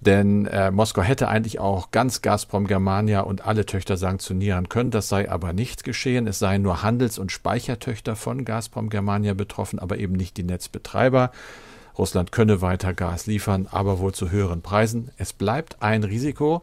Denn 0.00 0.46
äh, 0.46 0.70
Moskau 0.70 1.02
hätte 1.02 1.28
eigentlich 1.28 1.58
auch 1.58 1.90
ganz 1.90 2.20
Gazprom 2.20 2.66
Germania 2.66 3.20
und 3.20 3.46
alle 3.46 3.64
Töchter 3.64 3.96
sanktionieren 3.96 4.68
können. 4.68 4.90
Das 4.90 5.08
sei 5.08 5.30
aber 5.30 5.52
nicht 5.52 5.84
geschehen. 5.84 6.26
Es 6.26 6.38
seien 6.38 6.62
nur 6.62 6.82
Handels- 6.82 7.18
und 7.18 7.32
Speichertöchter 7.32 8.14
von 8.14 8.44
Gazprom 8.44 8.90
Germania 8.90 9.34
betroffen, 9.34 9.78
aber 9.78 9.98
eben 9.98 10.14
nicht 10.14 10.36
die 10.36 10.42
Netzbetreiber. 10.42 11.30
Russland 11.96 12.30
könne 12.30 12.60
weiter 12.60 12.92
Gas 12.92 13.26
liefern, 13.26 13.68
aber 13.70 13.98
wohl 13.98 14.12
zu 14.12 14.30
höheren 14.30 14.60
Preisen. 14.60 15.10
Es 15.16 15.32
bleibt 15.32 15.82
ein 15.82 16.04
Risiko, 16.04 16.62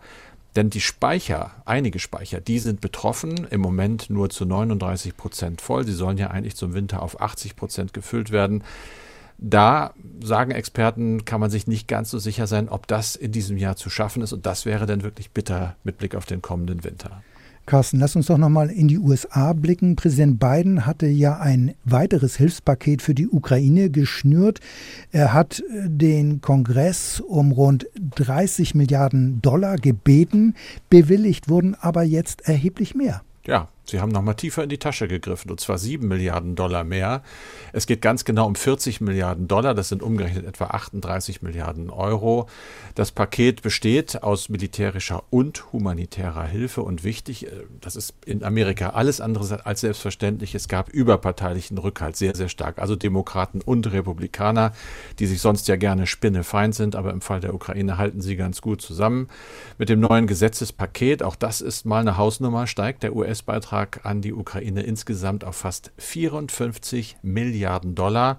denn 0.56 0.70
die 0.70 0.82
Speicher, 0.82 1.52
einige 1.66 1.98
Speicher, 1.98 2.40
die 2.40 2.60
sind 2.60 2.82
betroffen, 2.82 3.48
im 3.50 3.60
Moment 3.60 4.12
nur 4.12 4.30
zu 4.30 4.46
39 4.46 5.18
Prozent 5.18 5.62
voll. 5.62 5.86
Sie 5.86 5.94
sollen 5.94 6.20
ja 6.20 6.28
eigentlich 6.28 6.56
zum 6.56 6.76
Winter 6.76 7.02
auf 7.02 7.20
80 7.20 7.56
Prozent 7.56 7.94
gefüllt 7.94 8.30
werden. 8.30 8.64
Da 9.38 9.94
sagen 10.24 10.52
Experten, 10.52 11.26
kann 11.26 11.40
man 11.40 11.50
sich 11.50 11.68
nicht 11.68 11.88
ganz 11.88 12.10
so 12.10 12.20
sicher 12.20 12.48
sein, 12.48 12.70
ob 12.70 12.88
das 12.88 13.16
in 13.16 13.32
diesem 13.32 13.58
Jahr 13.58 13.76
zu 13.76 13.90
schaffen 13.90 14.22
ist. 14.22 14.34
Und 14.34 14.46
das 14.46 14.66
wäre 14.66 14.86
dann 14.86 15.04
wirklich 15.04 15.32
bitter 15.32 15.76
mit 15.84 15.98
Blick 15.98 16.16
auf 16.16 16.26
den 16.26 16.42
kommenden 16.42 16.84
Winter. 16.84 17.22
Carsten, 17.66 18.00
lass 18.00 18.16
uns 18.16 18.26
doch 18.26 18.38
nochmal 18.38 18.70
in 18.70 18.90
die 18.90 18.98
USA 18.98 19.54
blicken. 19.54 19.96
Präsident 19.96 20.38
Biden 20.38 20.86
hatte 20.86 21.08
ja 21.08 21.38
ein 21.38 21.76
weiteres 21.86 22.36
Hilfspaket 22.36 23.02
für 23.02 23.16
die 23.16 23.30
Ukraine 23.30 23.90
geschnürt. 23.90 24.60
Er 25.12 25.32
hat 25.32 25.60
äh, 25.60 25.90
den 25.90 26.42
Kongress 26.42 27.22
um 27.22 27.54
rund 27.54 27.88
30 28.16 28.76
Milliarden 28.76 29.42
Dollar 29.42 29.78
gebeten. 29.78 30.56
Bewilligt 30.90 31.48
wurden 31.48 31.76
aber 31.76 32.04
jetzt 32.04 32.48
erheblich 32.48 32.96
mehr. 32.96 33.22
Ja, 33.46 33.70
Sie 33.86 34.00
haben 34.00 34.12
nochmal 34.12 34.36
tiefer 34.36 34.64
in 34.64 34.70
die 34.70 34.78
Tasche 34.78 35.10
gegriffen, 35.10 35.52
und 35.52 35.60
zwar 35.60 35.78
7 35.78 36.08
Milliarden 36.08 36.56
Dollar 36.56 36.86
mehr. 36.86 37.22
Es 37.74 37.86
geht 37.86 38.02
ganz 38.02 38.24
genau 38.24 38.48
um 38.48 38.56
40 38.56 39.02
Milliarden 39.02 39.50
Dollar, 39.50 39.74
das 39.74 39.90
sind 39.90 40.02
umgerechnet 40.02 40.46
etwa 40.46 40.68
38 40.68 41.42
Milliarden 41.42 41.90
Euro. 41.90 42.48
Das 42.96 43.12
Paket 43.12 43.62
besteht 43.62 44.24
aus 44.24 44.48
militärischer 44.48 45.24
und 45.32 45.74
humanitärer 45.74 46.46
Hilfe 46.46 46.82
und 46.82 47.04
wichtig, 47.04 47.48
äh, 47.48 47.50
das 47.82 47.98
ist 47.98 48.14
in 48.26 48.46
Amerika 48.46 48.92
alles 48.92 49.20
andere 49.20 49.66
als 49.66 49.82
selbstverständlich. 49.82 50.56
Es 50.56 50.70
gab 50.70 50.88
überparteilichen 50.88 51.78
Rückhalt, 51.78 52.16
sehr, 52.16 52.36
sehr 52.36 52.50
stark. 52.50 52.80
Also 52.80 52.96
Demokraten 52.96 53.60
und 53.60 53.92
Republikaner, 53.92 54.72
die 55.20 55.28
sich 55.28 55.42
sonst 55.42 55.68
ja 55.68 55.76
gerne 55.76 56.08
spinnefeind 56.08 56.74
sind, 56.74 56.96
aber 56.96 57.12
im 57.12 57.20
Fall 57.20 57.42
der 57.42 57.54
Ukraine 57.54 57.98
halten 57.98 58.22
sie 58.22 58.38
ganz 58.38 58.62
gut 58.62 58.82
zusammen. 58.82 59.28
Mit 59.78 59.90
dem 59.90 60.00
neuen 60.00 60.26
Gesetzespaket, 60.26 61.22
auch 61.22 61.36
das 61.36 61.60
ist 61.60 61.86
mal 61.86 62.00
eine 62.00 62.16
Hausnummer, 62.16 62.66
steigt 62.66 63.04
der 63.04 63.14
US-Beitrag 63.14 63.73
an 64.04 64.22
die 64.22 64.34
Ukraine 64.34 64.84
insgesamt 64.84 65.44
auf 65.44 65.56
fast 65.56 65.92
54 65.98 67.18
Milliarden 67.22 67.96
Dollar. 67.96 68.38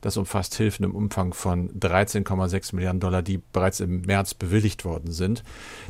Das 0.00 0.18
umfasst 0.18 0.54
Hilfen 0.56 0.84
im 0.84 0.94
Umfang 0.94 1.32
von 1.32 1.70
13,6 1.80 2.74
Milliarden 2.74 3.00
Dollar, 3.00 3.22
die 3.22 3.38
bereits 3.38 3.80
im 3.80 4.02
März 4.02 4.34
bewilligt 4.34 4.84
worden 4.84 5.12
sind. 5.12 5.42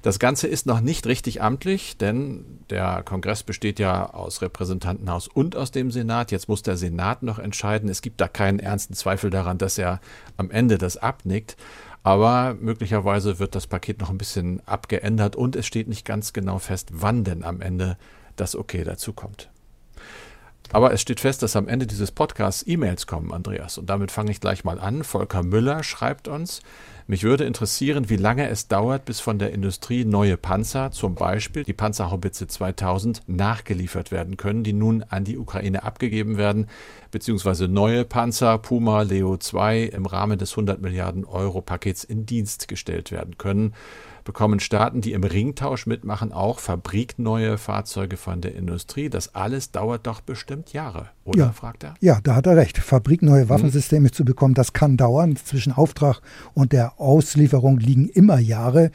Das 0.03 0.21
Ganze 0.21 0.47
ist 0.47 0.67
noch 0.67 0.81
nicht 0.81 1.07
richtig 1.09 1.43
amtlich, 1.43 1.99
denn 1.99 2.45
der 2.71 3.03
Kongress 3.03 3.43
besteht 3.43 3.81
ja 3.81 4.11
aus 4.11 4.41
Repräsentantenhaus 4.41 5.27
und 5.27 5.57
aus 5.57 5.73
dem 5.73 5.91
Senat. 5.91 6.31
Jetzt 6.31 6.49
muss 6.49 6.63
der 6.63 6.77
Senat 6.77 7.25
noch 7.25 7.41
entscheiden. 7.41 7.89
Es 7.89 8.03
gibt 8.03 8.21
da 8.21 8.29
keinen 8.29 8.61
ernsten 8.61 8.95
Zweifel 8.95 9.31
daran, 9.31 9.59
dass 9.59 9.79
er 9.79 10.01
am 10.37 10.53
Ende 10.53 10.79
das 10.79 10.97
abnickt. 10.97 11.57
Aber 12.05 12.55
möglicherweise 12.61 13.39
wird 13.39 13.55
das 13.55 13.67
Paket 13.67 13.99
noch 14.01 14.11
ein 14.11 14.19
bisschen 14.19 14.61
abgeändert 14.67 15.37
und 15.37 15.57
es 15.57 15.67
steht 15.67 15.89
nicht 15.89 16.05
ganz 16.05 16.35
genau 16.35 16.59
fest, 16.59 16.91
wann 16.93 17.25
denn 17.25 17.43
am 17.43 17.63
Ende 17.63 17.97
das 18.37 18.57
Okay 18.57 18.85
dazu 18.85 19.13
kommt. 19.13 19.51
Aber 20.73 20.93
es 20.93 21.01
steht 21.01 21.21
fest, 21.21 21.43
dass 21.43 21.57
am 21.57 21.69
Ende 21.69 21.87
dieses 21.87 22.11
Podcasts 22.11 22.67
E-Mails 22.67 23.07
kommen, 23.07 23.33
Andreas. 23.33 23.79
Und 23.79 23.91
damit 23.91 24.11
fange 24.11 24.31
ich 24.31 24.41
gleich 24.41 24.65
mal 24.65 24.81
an. 24.81 25.05
Volker 25.05 25.43
Müller 25.43 25.85
schreibt 25.85 26.27
uns, 26.27 26.63
mich 27.07 27.23
würde 27.23 27.45
interessieren, 27.45 28.09
wie 28.09 28.17
lange 28.17 28.49
es 28.49 28.67
dauert, 28.67 29.05
bis 29.05 29.21
von 29.21 29.39
der 29.39 29.53
Industrie 29.53 30.07
neue 30.07 30.39
Panzer, 30.39 30.91
zum 30.91 31.15
Beispiel 31.15 31.63
die 31.63 31.75
Panzerhaubitze 31.75 32.47
2000, 32.47 33.23
nachgeliefert 33.27 34.11
werden 34.11 34.39
können, 34.39 34.65
die 34.65 34.73
nun 34.73 35.05
an 35.11 35.25
die 35.25 35.37
Ukraine 35.37 35.83
abgegeben 35.83 36.39
werden, 36.39 36.67
beziehungsweise 37.11 37.69
neue 37.69 38.07
Panzer 38.07 38.57
Puma 38.57 39.03
Leo 39.03 39.37
2 39.37 39.83
im 39.83 40.07
Rahmen 40.07 40.39
des 40.39 40.53
100 40.53 40.81
Milliarden 40.81 41.27
Euro 41.27 41.61
Pakets 41.61 42.05
in 42.05 42.25
Dienst 42.25 42.69
gestellt 42.69 43.13
werden 43.13 43.37
können 43.37 43.75
bekommen 44.25 44.59
Staaten, 44.59 45.01
die 45.01 45.13
im 45.13 45.23
Ringtausch 45.23 45.87
mitmachen, 45.87 46.33
auch 46.33 46.59
fabrikneue 46.59 47.59
Fahrzeuge 47.59 48.17
von 48.17 48.41
der 48.41 48.55
Industrie. 48.55 49.11
Das 49.11 49.35
alles 49.35 49.71
dauert 49.71 50.07
doch 50.07 50.23
bestimmt 50.23 50.73
Jahre, 50.73 51.11
oder? 51.25 51.39
Ja. 51.39 51.53
fragt 51.53 51.85
er. 51.85 51.95
Ja, 52.01 52.21
da 52.23 52.35
hat 52.35 52.47
er 52.47 52.57
recht. 52.57 52.79
Fabrikneue 52.79 53.43
hm. 53.43 53.49
Waffensysteme 53.51 54.09
hm. 54.09 54.13
zu 54.13 54.25
bekommen, 54.25 54.55
das 54.55 54.73
kann 54.73 54.97
dauern. 54.97 55.37
Zwischen 55.37 55.73
Auftrag 55.73 56.21
und 56.55 56.73
der 56.73 56.99
Auslieferung 57.01 57.79
liegen 57.79 58.09
immer 58.09 58.39
Jahre, 58.39 58.91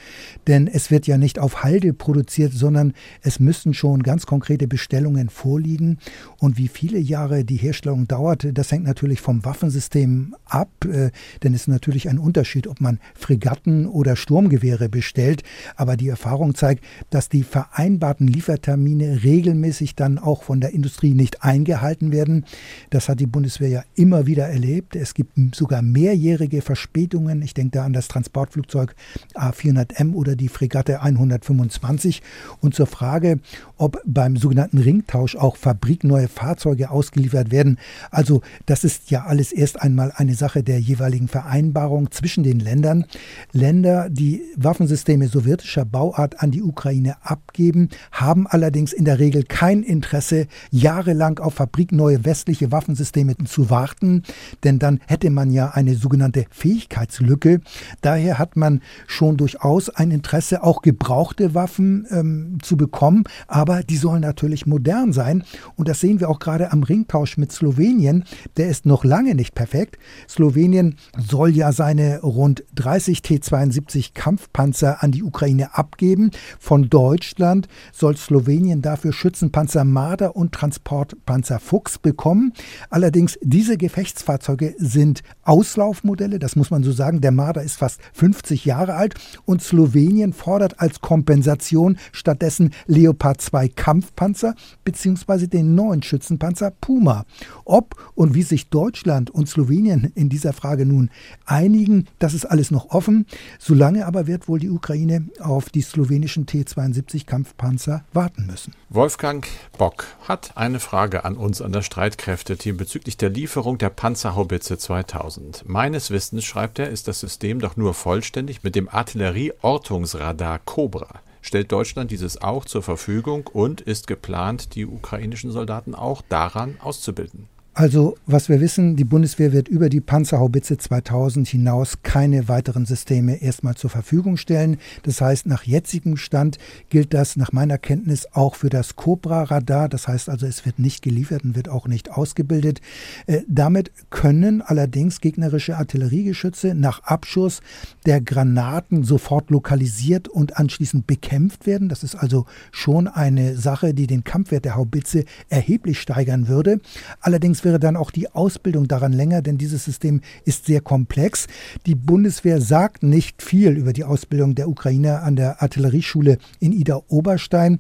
denn 0.48 0.68
es 0.68 0.90
wird 0.90 1.06
ja 1.06 1.18
nicht 1.18 1.40
auf 1.40 1.64
Halde 1.64 1.94
produziert, 1.94 2.54
sondern 2.54 2.94
es 3.22 3.40
müssen 3.40 3.74
schon 3.74 4.04
ganz 4.04 4.26
konkrete 4.26 4.68
Bestellungen 4.68 5.30
vorliegen. 5.30 6.00
Und 6.40 6.58
wie 6.58 6.68
viele 6.68 6.98
Jahre 6.98 7.46
die 7.46 7.58
Herstellung 7.58 8.08
dauert, 8.08 8.48
das 8.54 8.72
hängt 8.72 8.86
natürlich 8.86 9.22
vom 9.22 9.46
Waffensystem 9.46 10.36
ab, 10.46 10.70
äh, 10.86 11.12
denn 11.44 11.54
es 11.54 11.62
ist 11.62 11.68
natürlich 11.68 12.10
ein 12.10 12.18
Unterschied, 12.18 12.68
ob 12.68 12.82
man 12.82 13.00
Fregatten 13.14 13.86
oder 13.86 14.16
Sturmgewehre 14.16 14.90
bestellt 14.90 15.19
gestellt. 15.20 15.44
Aber 15.76 15.98
die 15.98 16.08
Erfahrung 16.08 16.56
zeigt, 16.56 16.84
dass 17.10 17.30
die 17.30 17.44
vereinbarten 17.44 18.28
Liefertermine 18.28 19.24
regelmäßig 19.24 19.96
dann 19.96 20.18
auch 20.18 20.44
von 20.44 20.62
der 20.62 20.74
Industrie 20.74 21.14
nicht 21.14 21.44
eingehalten 21.44 22.12
werden. 22.12 22.46
Das 22.90 23.10
hat 23.10 23.20
die 23.20 23.28
Bundeswehr 23.28 23.70
ja 23.70 23.84
immer 23.96 24.26
wieder 24.26 24.48
erlebt. 24.48 24.96
Es 24.96 25.14
gibt 25.14 25.38
sogar 25.54 25.82
mehrjährige 25.82 26.62
Verspätungen. 26.62 27.42
Ich 27.42 27.54
denke 27.54 27.72
da 27.72 27.86
an 27.86 27.94
das 27.94 28.08
Transportflugzeug 28.08 28.96
A400M 29.36 30.14
oder 30.14 30.36
die 30.36 30.50
Fregatte 30.50 31.02
125. 31.02 32.22
Und 32.62 32.76
zur 32.76 32.88
Frage, 32.88 33.40
ob 33.78 34.02
beim 34.06 34.38
sogenannten 34.38 34.78
Ringtausch 34.78 35.36
auch 35.36 35.56
fabrikneue 35.56 36.28
Fahrzeuge 36.28 36.90
ausgeliefert 36.90 37.52
werden. 37.52 37.78
Also 38.12 38.42
das 38.66 38.84
ist 38.84 39.12
ja 39.12 39.26
alles 39.26 39.52
erst 39.52 39.82
einmal 39.82 40.12
eine 40.16 40.36
Sache 40.36 40.64
der 40.64 40.80
jeweiligen 40.80 41.28
Vereinbarung 41.28 42.12
zwischen 42.12 42.44
den 42.44 42.60
Ländern. 42.60 43.06
Länder, 43.52 44.10
die 44.10 44.42
Waffensysteme 44.56 45.09
Waffensysteme 45.10 45.28
sowjetischer 45.28 45.86
Bauart 45.86 46.44
an 46.44 46.52
die 46.52 46.62
Ukraine 46.62 47.16
abgeben, 47.24 47.90
haben 48.12 48.46
allerdings 48.46 48.94
in 48.94 49.06
der 49.06 49.18
Regel 49.18 49.44
kein 49.44 49.82
Interesse, 49.82 50.46
jahrelang 50.70 51.40
auf 51.40 51.56
fabrikneue 51.56 52.26
westliche 52.26 52.72
Waffensysteme 52.72 53.36
zu 53.38 53.72
warten, 53.72 54.22
denn 54.64 54.78
dann 54.78 55.00
hätte 55.08 55.32
man 55.32 55.50
ja 55.50 55.70
eine 55.70 55.96
sogenannte 55.96 56.46
Fähigkeitslücke. 56.52 57.62
Daher 58.02 58.38
hat 58.38 58.56
man 58.56 58.82
schon 59.08 59.38
durchaus 59.38 59.90
ein 59.90 60.12
Interesse, 60.12 60.62
auch 60.62 60.84
gebrauchte 60.84 61.56
Waffen 61.56 62.06
ähm, 62.12 62.58
zu 62.62 62.78
bekommen, 62.78 63.24
aber 63.48 63.82
die 63.82 63.98
sollen 63.98 64.22
natürlich 64.22 64.68
modern 64.68 65.12
sein. 65.12 65.44
Und 65.76 65.88
das 65.88 66.02
sehen 66.02 66.20
wir 66.20 66.30
auch 66.30 66.40
gerade 66.40 66.72
am 66.72 66.84
Ringtausch 66.84 67.38
mit 67.38 67.52
Slowenien. 67.52 68.26
Der 68.58 68.70
ist 68.70 68.86
noch 68.86 69.04
lange 69.04 69.34
nicht 69.34 69.56
perfekt. 69.56 69.98
Slowenien 70.28 70.98
soll 71.18 71.50
ja 71.50 71.72
seine 71.72 72.20
rund 72.20 72.64
30 72.76 73.24
T-72 73.24 74.12
Kampfpanzer 74.14 74.99
an 75.00 75.12
die 75.12 75.24
Ukraine 75.24 75.78
abgeben. 75.78 76.32
Von 76.60 76.90
Deutschland 76.90 77.68
soll 77.92 78.18
Slowenien 78.18 78.82
dafür 78.82 79.14
Schützenpanzer 79.14 79.84
Marder 79.84 80.36
und 80.36 80.52
Transportpanzer 80.52 81.60
Fuchs 81.60 81.98
bekommen. 81.98 82.54
Allerdings 82.90 83.40
diese 83.42 83.78
Gefechtsfahrzeuge 83.78 84.76
sind 84.78 85.22
Auslaufmodelle, 85.44 86.40
das 86.40 86.56
muss 86.56 86.72
man 86.72 86.84
so 86.84 86.92
sagen. 86.92 87.22
Der 87.22 87.32
Marder 87.32 87.64
ist 87.64 87.78
fast 87.78 88.02
50 88.14 88.66
Jahre 88.66 88.96
alt 88.96 89.16
und 89.46 89.62
Slowenien 89.62 90.34
fordert 90.34 90.80
als 90.80 91.02
Kompensation 91.02 91.98
stattdessen 92.12 92.72
Leopard 92.88 93.42
2 93.42 93.70
Kampfpanzer 93.70 94.56
bzw. 94.84 95.48
den 95.48 95.76
neuen 95.76 96.04
Schützenpanzer 96.04 96.72
Puma. 96.72 97.26
Ob 97.66 97.96
und 98.16 98.34
wie 98.34 98.44
sich 98.44 98.70
Deutschland 98.70 99.30
und 99.30 99.48
Slowenien 99.48 100.12
in 100.16 100.30
dieser 100.30 100.54
Frage 100.54 100.86
nun 100.86 101.10
einigen, 101.46 102.06
das 102.20 102.34
ist 102.34 102.46
alles 102.46 102.72
noch 102.72 102.90
offen. 102.90 103.26
Solange 103.60 104.06
aber 104.06 104.28
wird 104.28 104.48
wohl 104.48 104.60
die 104.60 104.70
Ukraine 104.70 104.89
Ukraine 104.90 105.30
auf 105.40 105.70
die 105.70 105.82
slowenischen 105.82 106.48
T-72 106.48 107.28
Kampfpanzer 107.28 108.06
warten 108.12 108.48
müssen. 108.48 108.74
Wolfgang 108.90 109.46
Bock 109.78 110.06
hat 110.28 110.58
eine 110.58 110.80
Frage 110.80 111.26
an 111.26 111.38
uns, 111.38 111.62
an 111.62 111.72
das 111.72 111.86
Streitkräfteteam 111.86 112.76
bezüglich 112.76 113.16
der 113.16 113.30
Lieferung 113.30 113.78
der 113.78 113.92
Panzerhaubitze 113.92 114.80
2000. 114.80 115.70
Meines 115.70 116.10
Wissens, 116.10 116.44
schreibt 116.44 116.80
er, 116.80 116.90
ist 116.90 117.08
das 117.08 117.20
System 117.20 117.60
doch 117.60 117.78
nur 117.78 117.94
vollständig 117.94 118.64
mit 118.64 118.74
dem 118.74 118.90
Artillerieortungsradar 118.90 120.58
Cobra. 120.58 121.22
Stellt 121.44 121.72
Deutschland 121.72 122.10
dieses 122.10 122.42
auch 122.42 122.66
zur 122.66 122.82
Verfügung 122.82 123.46
und 123.46 123.82
ist 123.82 124.08
geplant, 124.08 124.74
die 124.74 124.88
ukrainischen 124.88 125.52
Soldaten 125.52 125.94
auch 125.94 126.24
daran 126.28 126.78
auszubilden? 126.82 127.48
Also, 127.80 128.18
was 128.26 128.50
wir 128.50 128.60
wissen, 128.60 128.98
die 128.98 129.06
Bundeswehr 129.06 129.54
wird 129.54 129.70
über 129.70 129.88
die 129.88 130.02
Panzerhaubitze 130.02 130.78
2000 130.78 131.48
hinaus 131.48 132.00
keine 132.04 132.50
weiteren 132.50 132.86
Systeme 132.86 133.42
erstmal 133.42 133.76
zur 133.76 133.90
Verfügung 133.90 134.36
stellen. 134.36 134.76
Das 135.04 135.22
heißt, 135.22 135.46
nach 135.46 135.64
jetzigem 135.64 136.18
Stand 136.18 136.58
gilt 136.90 137.14
das 137.14 137.38
nach 137.38 137.54
meiner 137.54 137.78
Kenntnis 137.78 138.28
auch 138.34 138.56
für 138.56 138.70
das 138.70 138.98
Cobra-Radar. 138.98 139.88
Das 139.88 140.10
heißt 140.10 140.28
also, 140.28 140.46
es 140.46 140.66
wird 140.66 140.78
nicht 140.78 141.02
geliefert 141.02 141.46
und 141.46 141.56
wird 141.56 141.70
auch 141.70 141.88
nicht 141.88 142.12
ausgebildet. 142.12 142.82
Äh, 143.28 143.44
damit 143.48 143.94
können 144.10 144.62
allerdings 144.62 145.22
gegnerische 145.22 145.78
Artilleriegeschütze 145.78 146.76
nach 146.76 147.04
Abschuss 147.04 147.62
der 148.06 148.20
Granaten 148.20 149.06
sofort 149.06 149.52
lokalisiert 149.52 150.28
und 150.28 150.58
anschließend 150.58 151.08
bekämpft 151.08 151.66
werden. 151.66 151.88
Das 151.88 152.04
ist 152.04 152.16
also 152.16 152.46
schon 152.74 153.08
eine 153.08 153.56
Sache, 153.56 153.94
die 153.94 154.06
den 154.06 154.26
Kampfwert 154.26 154.66
der 154.66 154.76
Haubitze 154.76 155.24
erheblich 155.48 156.02
steigern 156.02 156.50
würde. 156.50 156.82
Allerdings 157.22 157.64
wird 157.64 157.69
wäre 157.70 157.80
dann 157.80 157.98
auch 157.98 158.10
die 158.10 158.32
Ausbildung 158.34 158.88
daran 158.88 159.14
länger, 159.14 159.44
denn 159.44 159.60
dieses 159.60 159.86
System 159.86 160.22
ist 160.44 160.66
sehr 160.66 160.82
komplex. 160.82 161.46
Die 161.86 161.94
Bundeswehr 161.94 162.62
sagt 162.62 163.04
nicht 163.04 163.44
viel 163.44 163.78
über 163.78 163.94
die 163.94 164.04
Ausbildung 164.04 164.56
der 164.56 164.68
Ukrainer 164.68 165.22
an 165.22 165.36
der 165.36 165.62
Artillerieschule 165.62 166.40
in 166.60 166.74
Ida-Oberstein. 166.74 167.78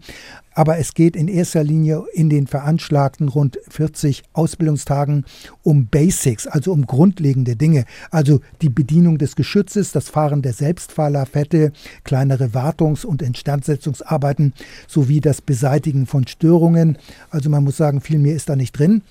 Aber 0.53 0.77
es 0.77 0.93
geht 0.93 1.15
in 1.15 1.27
erster 1.27 1.63
Linie 1.63 2.03
in 2.13 2.29
den 2.29 2.45
veranschlagten 2.45 3.29
rund 3.29 3.57
40 3.69 4.23
Ausbildungstagen 4.33 5.25
um 5.63 5.87
Basics, 5.87 6.45
also 6.45 6.71
um 6.71 6.85
grundlegende 6.85 7.55
Dinge. 7.55 7.85
Also 8.11 8.41
die 8.61 8.69
Bedienung 8.69 9.17
des 9.17 9.35
Geschützes, 9.35 9.91
das 9.91 10.09
Fahren 10.09 10.43
der 10.43 10.53
Selbstfahrlafette, 10.53 11.71
kleinere 12.03 12.53
Wartungs- 12.53 13.05
und 13.05 13.23
Instandsetzungsarbeiten 13.23 14.53
sowie 14.87 15.19
das 15.19 15.41
Beseitigen 15.41 16.05
von 16.05 16.27
Störungen. 16.27 16.99
Also 17.31 17.49
man 17.49 17.63
muss 17.63 17.77
sagen, 17.77 18.01
viel 18.01 18.19
mehr 18.19 18.35
ist 18.35 18.49
da 18.49 18.55
nicht 18.55 18.77
drin. 18.77 19.01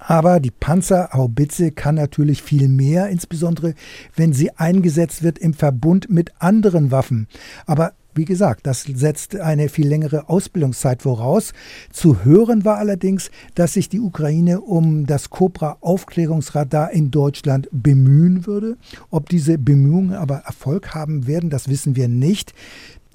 Aber 0.00 0.40
die 0.40 0.50
Panzerhaubitze 0.50 1.72
kann 1.72 1.94
natürlich 1.96 2.42
viel 2.42 2.68
mehr, 2.68 3.08
insbesondere 3.08 3.74
wenn 4.14 4.32
sie 4.32 4.50
eingesetzt 4.52 5.22
wird 5.22 5.38
im 5.38 5.54
Verbund 5.54 6.10
mit 6.10 6.32
anderen 6.38 6.90
Waffen. 6.90 7.28
Aber 7.66 7.92
wie 8.16 8.24
gesagt, 8.24 8.66
das 8.66 8.82
setzt 8.82 9.36
eine 9.36 9.68
viel 9.68 9.86
längere 9.86 10.30
Ausbildungszeit 10.30 11.02
voraus. 11.02 11.52
Zu 11.92 12.24
hören 12.24 12.64
war 12.64 12.78
allerdings, 12.78 13.30
dass 13.54 13.74
sich 13.74 13.90
die 13.90 14.00
Ukraine 14.00 14.62
um 14.62 15.06
das 15.06 15.28
Cobra-Aufklärungsradar 15.28 16.92
in 16.92 17.10
Deutschland 17.10 17.68
bemühen 17.72 18.46
würde. 18.46 18.78
Ob 19.10 19.28
diese 19.28 19.58
Bemühungen 19.58 20.14
aber 20.14 20.36
Erfolg 20.46 20.94
haben 20.94 21.26
werden, 21.26 21.50
das 21.50 21.68
wissen 21.68 21.94
wir 21.94 22.08
nicht. 22.08 22.54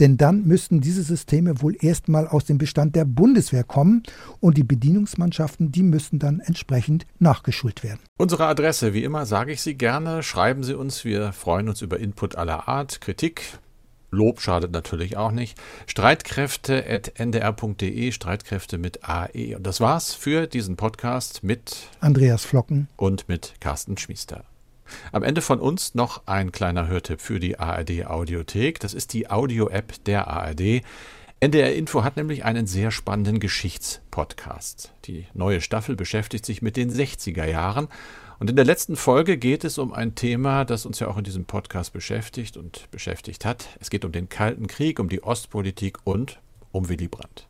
Denn 0.01 0.17
dann 0.17 0.47
müssten 0.47 0.81
diese 0.81 1.03
Systeme 1.03 1.61
wohl 1.61 1.77
erstmal 1.79 2.27
aus 2.27 2.43
dem 2.43 2.57
Bestand 2.57 2.95
der 2.95 3.05
Bundeswehr 3.05 3.63
kommen 3.63 4.01
und 4.39 4.57
die 4.57 4.63
Bedienungsmannschaften, 4.63 5.71
die 5.71 5.83
müssten 5.83 6.17
dann 6.17 6.39
entsprechend 6.39 7.05
nachgeschult 7.19 7.83
werden. 7.83 7.99
Unsere 8.17 8.47
Adresse, 8.47 8.93
wie 8.93 9.03
immer, 9.03 9.27
sage 9.27 9.51
ich 9.53 9.61
Sie 9.61 9.75
gerne. 9.75 10.23
Schreiben 10.23 10.63
Sie 10.63 10.75
uns. 10.75 11.05
Wir 11.05 11.31
freuen 11.31 11.69
uns 11.69 11.83
über 11.83 11.99
Input 11.99 12.35
aller 12.35 12.67
Art, 12.67 12.99
Kritik, 12.99 13.43
Lob 14.13 14.41
schadet 14.41 14.73
natürlich 14.73 15.15
auch 15.15 15.31
nicht. 15.31 15.57
Streitkräfte.ndr.de, 15.87 18.11
Streitkräfte 18.11 18.77
mit 18.77 19.07
AE. 19.07 19.55
Und 19.55 19.65
das 19.65 19.79
war's 19.79 20.13
für 20.13 20.47
diesen 20.47 20.75
Podcast 20.75 21.43
mit 21.43 21.87
Andreas 22.01 22.43
Flocken 22.43 22.89
und 22.97 23.29
mit 23.29 23.53
Carsten 23.61 23.97
Schmiester. 23.97 24.43
Am 25.11 25.23
Ende 25.23 25.41
von 25.41 25.59
uns 25.59 25.95
noch 25.95 26.27
ein 26.27 26.51
kleiner 26.51 26.87
Hörtipp 26.87 27.21
für 27.21 27.39
die 27.39 27.59
ARD 27.59 28.05
Audiothek. 28.05 28.79
Das 28.79 28.93
ist 28.93 29.13
die 29.13 29.29
Audio-App 29.29 30.03
der 30.05 30.27
ARD. 30.27 30.83
NDR 31.39 31.73
Info 31.73 32.03
hat 32.03 32.17
nämlich 32.17 32.45
einen 32.45 32.67
sehr 32.67 32.91
spannenden 32.91 33.39
Geschichtspodcast. 33.39 34.93
Die 35.05 35.25
neue 35.33 35.59
Staffel 35.59 35.95
beschäftigt 35.95 36.45
sich 36.45 36.61
mit 36.61 36.77
den 36.77 36.91
60er 36.91 37.45
Jahren 37.45 37.87
und 38.41 38.49
in 38.49 38.55
der 38.55 38.65
letzten 38.65 38.95
Folge 38.95 39.37
geht 39.37 39.63
es 39.63 39.77
um 39.77 39.93
ein 39.93 40.15
Thema, 40.15 40.65
das 40.65 40.87
uns 40.87 40.99
ja 40.99 41.07
auch 41.07 41.17
in 41.17 41.23
diesem 41.23 41.45
Podcast 41.45 41.93
beschäftigt 41.93 42.57
und 42.57 42.89
beschäftigt 42.89 43.45
hat. 43.45 43.69
Es 43.79 43.91
geht 43.91 44.03
um 44.03 44.11
den 44.11 44.29
Kalten 44.29 44.65
Krieg, 44.65 44.99
um 44.99 45.09
die 45.09 45.21
Ostpolitik 45.21 45.99
und 46.05 46.39
um 46.71 46.89
Willy 46.89 47.07
Brandt. 47.07 47.47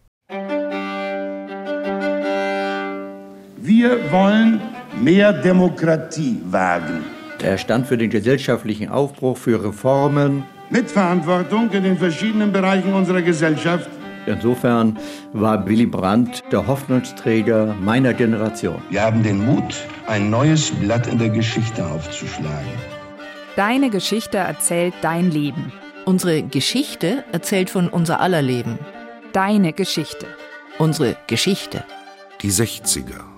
Wir 3.57 4.11
wollen 4.11 4.59
mehr 5.01 5.31
Demokratie 5.31 6.41
wagen. 6.43 7.20
Er 7.43 7.57
stand 7.57 7.87
für 7.87 7.97
den 7.97 8.09
gesellschaftlichen 8.09 8.89
Aufbruch, 8.89 9.37
für 9.37 9.63
Reformen. 9.63 10.43
Mitverantwortung 10.69 11.71
in 11.71 11.83
den 11.83 11.97
verschiedenen 11.97 12.51
Bereichen 12.51 12.93
unserer 12.93 13.21
Gesellschaft 13.21 13.89
Insofern 14.25 14.99
war 15.33 15.65
Willy 15.67 15.85
Brandt 15.85 16.43
der 16.51 16.67
Hoffnungsträger 16.67 17.75
meiner 17.81 18.13
Generation. 18.13 18.81
Wir 18.89 19.01
haben 19.01 19.23
den 19.23 19.43
Mut, 19.45 19.75
ein 20.07 20.29
neues 20.29 20.71
Blatt 20.71 21.07
in 21.07 21.17
der 21.17 21.29
Geschichte 21.29 21.85
aufzuschlagen. 21.85 22.71
Deine 23.55 23.89
Geschichte 23.89 24.37
erzählt 24.37 24.93
dein 25.01 25.31
Leben. 25.31 25.71
Unsere 26.05 26.43
Geschichte 26.43 27.23
erzählt 27.31 27.69
von 27.69 27.89
unser 27.89 28.19
aller 28.21 28.41
Leben. 28.41 28.79
Deine 29.33 29.73
Geschichte. 29.73 30.27
Unsere 30.77 31.17
Geschichte. 31.27 31.83
Die 32.41 32.51
60er. 32.51 33.30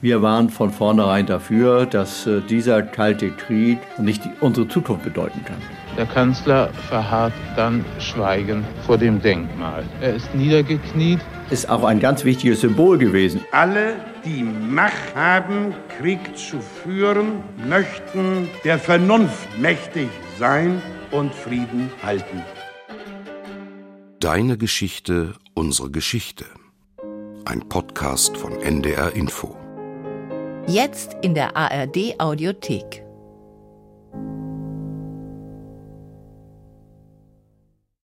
Wir 0.00 0.22
waren 0.22 0.48
von 0.48 0.70
vornherein 0.70 1.26
dafür, 1.26 1.84
dass 1.84 2.24
äh, 2.24 2.40
dieser 2.40 2.82
kalte 2.82 3.30
Krieg 3.30 3.78
nicht 3.98 4.22
unsere 4.40 4.68
Zukunft 4.68 5.02
bedeuten 5.02 5.44
kann. 5.44 5.56
Der 5.96 6.06
Kanzler 6.06 6.68
verharrt 6.88 7.32
dann 7.56 7.84
schweigend 7.98 8.64
vor 8.86 8.96
dem 8.96 9.20
Denkmal. 9.20 9.84
Er 10.00 10.14
ist 10.14 10.32
niedergekniet. 10.36 11.18
Ist 11.50 11.68
auch 11.68 11.82
ein 11.82 11.98
ganz 11.98 12.24
wichtiges 12.24 12.60
Symbol 12.60 12.96
gewesen. 12.96 13.40
Alle, 13.50 13.96
die 14.24 14.44
Macht 14.44 15.16
haben, 15.16 15.74
Krieg 15.98 16.20
zu 16.36 16.60
führen, 16.60 17.42
möchten 17.68 18.48
der 18.62 18.78
Vernunft 18.78 19.48
mächtig 19.58 20.08
sein 20.38 20.80
und 21.10 21.34
Frieden 21.34 21.90
halten. 22.04 22.44
Deine 24.20 24.58
Geschichte, 24.58 25.34
unsere 25.54 25.90
Geschichte. 25.90 26.44
Ein 27.44 27.68
Podcast 27.68 28.36
von 28.36 28.52
NDR 28.60 29.16
Info. 29.16 29.57
Jetzt 30.68 31.16
in 31.22 31.32
der 31.34 31.56
ARD 31.56 32.20
Audiothek. 32.20 33.07